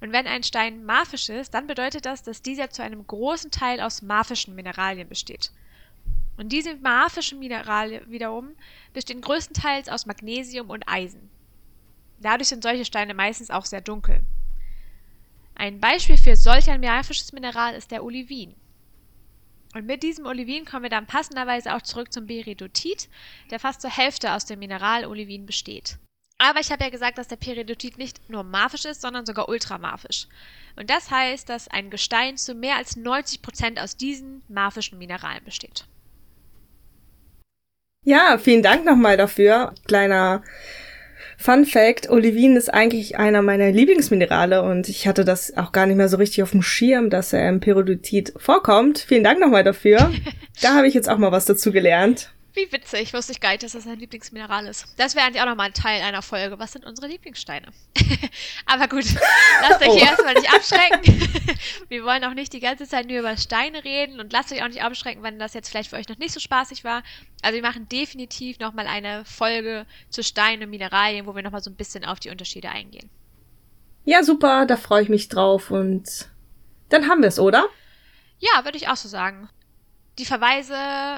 Und 0.00 0.12
wenn 0.12 0.26
ein 0.26 0.42
Stein 0.42 0.84
maphisch 0.84 1.28
ist, 1.28 1.54
dann 1.54 1.66
bedeutet 1.68 2.06
das, 2.06 2.22
dass 2.22 2.42
dieser 2.42 2.70
zu 2.70 2.82
einem 2.82 3.06
großen 3.06 3.50
Teil 3.50 3.80
aus 3.80 4.02
maphischen 4.02 4.54
Mineralien 4.54 5.08
besteht. 5.08 5.52
Und 6.36 6.50
diese 6.50 6.76
maphischen 6.76 7.38
Minerale 7.38 8.02
wiederum 8.10 8.54
bestehen 8.92 9.20
größtenteils 9.20 9.88
aus 9.88 10.06
Magnesium 10.06 10.70
und 10.70 10.86
Eisen. 10.86 11.30
Dadurch 12.20 12.48
sind 12.48 12.62
solche 12.62 12.84
Steine 12.84 13.14
meistens 13.14 13.50
auch 13.50 13.64
sehr 13.64 13.80
dunkel. 13.80 14.22
Ein 15.54 15.80
Beispiel 15.80 16.18
für 16.18 16.36
solch 16.36 16.68
ein 16.70 16.80
maphisches 16.80 17.32
Mineral 17.32 17.74
ist 17.74 17.90
der 17.90 18.04
Olivin. 18.04 18.54
Und 19.74 19.86
mit 19.86 20.02
diesem 20.02 20.26
Olivin 20.26 20.64
kommen 20.64 20.84
wir 20.84 20.90
dann 20.90 21.06
passenderweise 21.06 21.74
auch 21.74 21.82
zurück 21.82 22.12
zum 22.12 22.26
Peridotit, 22.26 23.08
der 23.50 23.58
fast 23.58 23.80
zur 23.80 23.90
Hälfte 23.90 24.32
aus 24.32 24.44
dem 24.44 24.58
Mineral 24.58 25.06
Olivin 25.06 25.46
besteht. 25.46 25.98
Aber 26.38 26.60
ich 26.60 26.70
habe 26.70 26.84
ja 26.84 26.90
gesagt, 26.90 27.18
dass 27.18 27.28
der 27.28 27.36
Peridotit 27.36 27.96
nicht 27.96 28.28
nur 28.28 28.42
maphisch 28.42 28.84
ist, 28.84 29.00
sondern 29.00 29.24
sogar 29.24 29.48
ultramaphisch. 29.48 30.28
Und 30.76 30.90
das 30.90 31.10
heißt, 31.10 31.48
dass 31.48 31.68
ein 31.68 31.90
Gestein 31.90 32.36
zu 32.36 32.54
mehr 32.54 32.76
als 32.76 32.96
90% 32.96 33.82
aus 33.82 33.96
diesen 33.96 34.42
maphischen 34.48 34.98
Mineralen 34.98 35.44
besteht. 35.44 35.86
Ja, 38.06 38.38
vielen 38.38 38.62
Dank 38.62 38.84
nochmal 38.84 39.16
dafür. 39.16 39.72
Kleiner 39.88 40.44
Fun 41.36 41.66
Fact, 41.66 42.08
Olivin 42.08 42.54
ist 42.54 42.72
eigentlich 42.72 43.18
einer 43.18 43.42
meiner 43.42 43.72
Lieblingsminerale 43.72 44.62
und 44.62 44.88
ich 44.88 45.08
hatte 45.08 45.24
das 45.24 45.56
auch 45.56 45.72
gar 45.72 45.86
nicht 45.86 45.96
mehr 45.96 46.08
so 46.08 46.16
richtig 46.16 46.44
auf 46.44 46.52
dem 46.52 46.62
Schirm, 46.62 47.10
dass 47.10 47.32
er 47.32 47.48
im 47.48 47.58
Periodizid 47.58 48.32
vorkommt. 48.36 49.00
Vielen 49.00 49.24
Dank 49.24 49.40
nochmal 49.40 49.64
dafür. 49.64 50.12
da 50.62 50.76
habe 50.76 50.86
ich 50.86 50.94
jetzt 50.94 51.10
auch 51.10 51.18
mal 51.18 51.32
was 51.32 51.46
dazu 51.46 51.72
gelernt. 51.72 52.30
Wie 52.56 52.72
witzig, 52.72 53.12
wusste 53.12 53.32
ich 53.32 53.40
gar 53.40 53.50
nicht, 53.50 53.64
dass 53.64 53.72
das 53.72 53.86
ein 53.86 53.98
Lieblingsmineral 53.98 54.64
ist. 54.66 54.86
Das 54.96 55.14
wäre 55.14 55.26
eigentlich 55.26 55.42
auch 55.42 55.46
nochmal 55.46 55.66
ein 55.66 55.74
Teil 55.74 56.00
einer 56.00 56.22
Folge. 56.22 56.58
Was 56.58 56.72
sind 56.72 56.86
unsere 56.86 57.06
Lieblingssteine? 57.06 57.66
Aber 58.66 58.88
gut, 58.88 59.04
lasst 59.60 59.82
euch 59.82 59.88
oh. 59.88 59.98
hier 59.98 60.06
erstmal 60.06 60.32
nicht 60.32 60.50
abschrecken. 60.50 61.20
Wir 61.90 62.02
wollen 62.04 62.24
auch 62.24 62.32
nicht 62.32 62.54
die 62.54 62.60
ganze 62.60 62.88
Zeit 62.88 63.08
nur 63.08 63.18
über 63.18 63.36
Steine 63.36 63.84
reden 63.84 64.20
und 64.20 64.32
lasst 64.32 64.52
euch 64.52 64.62
auch 64.62 64.68
nicht 64.68 64.82
abschrecken, 64.82 65.22
wenn 65.22 65.38
das 65.38 65.52
jetzt 65.52 65.68
vielleicht 65.68 65.90
für 65.90 65.96
euch 65.96 66.08
noch 66.08 66.16
nicht 66.16 66.32
so 66.32 66.40
spaßig 66.40 66.82
war. 66.82 67.02
Also 67.42 67.56
wir 67.56 67.62
machen 67.62 67.90
definitiv 67.90 68.58
nochmal 68.58 68.86
eine 68.86 69.26
Folge 69.26 69.84
zu 70.08 70.22
Steinen 70.22 70.62
und 70.62 70.70
Mineralien, 70.70 71.26
wo 71.26 71.36
wir 71.36 71.42
nochmal 71.42 71.62
so 71.62 71.68
ein 71.68 71.76
bisschen 71.76 72.06
auf 72.06 72.20
die 72.20 72.30
Unterschiede 72.30 72.70
eingehen. 72.70 73.10
Ja, 74.06 74.22
super, 74.22 74.64
da 74.64 74.78
freue 74.78 75.02
ich 75.02 75.10
mich 75.10 75.28
drauf 75.28 75.70
und 75.70 76.30
dann 76.88 77.06
haben 77.06 77.20
wir 77.20 77.28
es, 77.28 77.38
oder? 77.38 77.66
Ja, 78.38 78.64
würde 78.64 78.78
ich 78.78 78.88
auch 78.88 78.96
so 78.96 79.10
sagen. 79.10 79.50
Die 80.18 80.24
Verweise, 80.24 80.76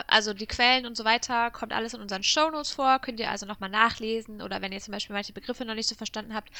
also 0.08 0.34
die 0.34 0.46
Quellen 0.46 0.84
und 0.84 0.96
so 0.96 1.04
weiter, 1.04 1.52
kommt 1.52 1.72
alles 1.72 1.94
in 1.94 2.00
unseren 2.00 2.24
Shownotes 2.24 2.72
vor. 2.72 2.98
Könnt 2.98 3.20
ihr 3.20 3.30
also 3.30 3.46
nochmal 3.46 3.70
nachlesen. 3.70 4.42
Oder 4.42 4.60
wenn 4.60 4.72
ihr 4.72 4.80
zum 4.80 4.92
Beispiel 4.92 5.14
manche 5.14 5.32
Begriffe 5.32 5.64
noch 5.64 5.74
nicht 5.74 5.88
so 5.88 5.94
verstanden 5.94 6.34
habt, 6.34 6.50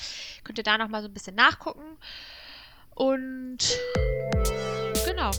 könnt 0.45 0.59
ihr 0.59 0.65
da 0.65 0.79
nochmal 0.79 1.03
so 1.03 1.09
ein 1.09 1.15
bisschen 1.15 1.35
nachgucken. 1.35 1.99
Und 2.95 3.59
genau. 5.05 5.31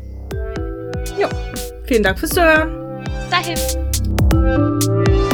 Ja, 1.17 1.29
vielen 1.85 2.03
Dank 2.03 2.19
fürs 2.19 2.31
Zuhören. 2.31 3.03
Bis 3.03 3.29
dahin. 3.29 5.28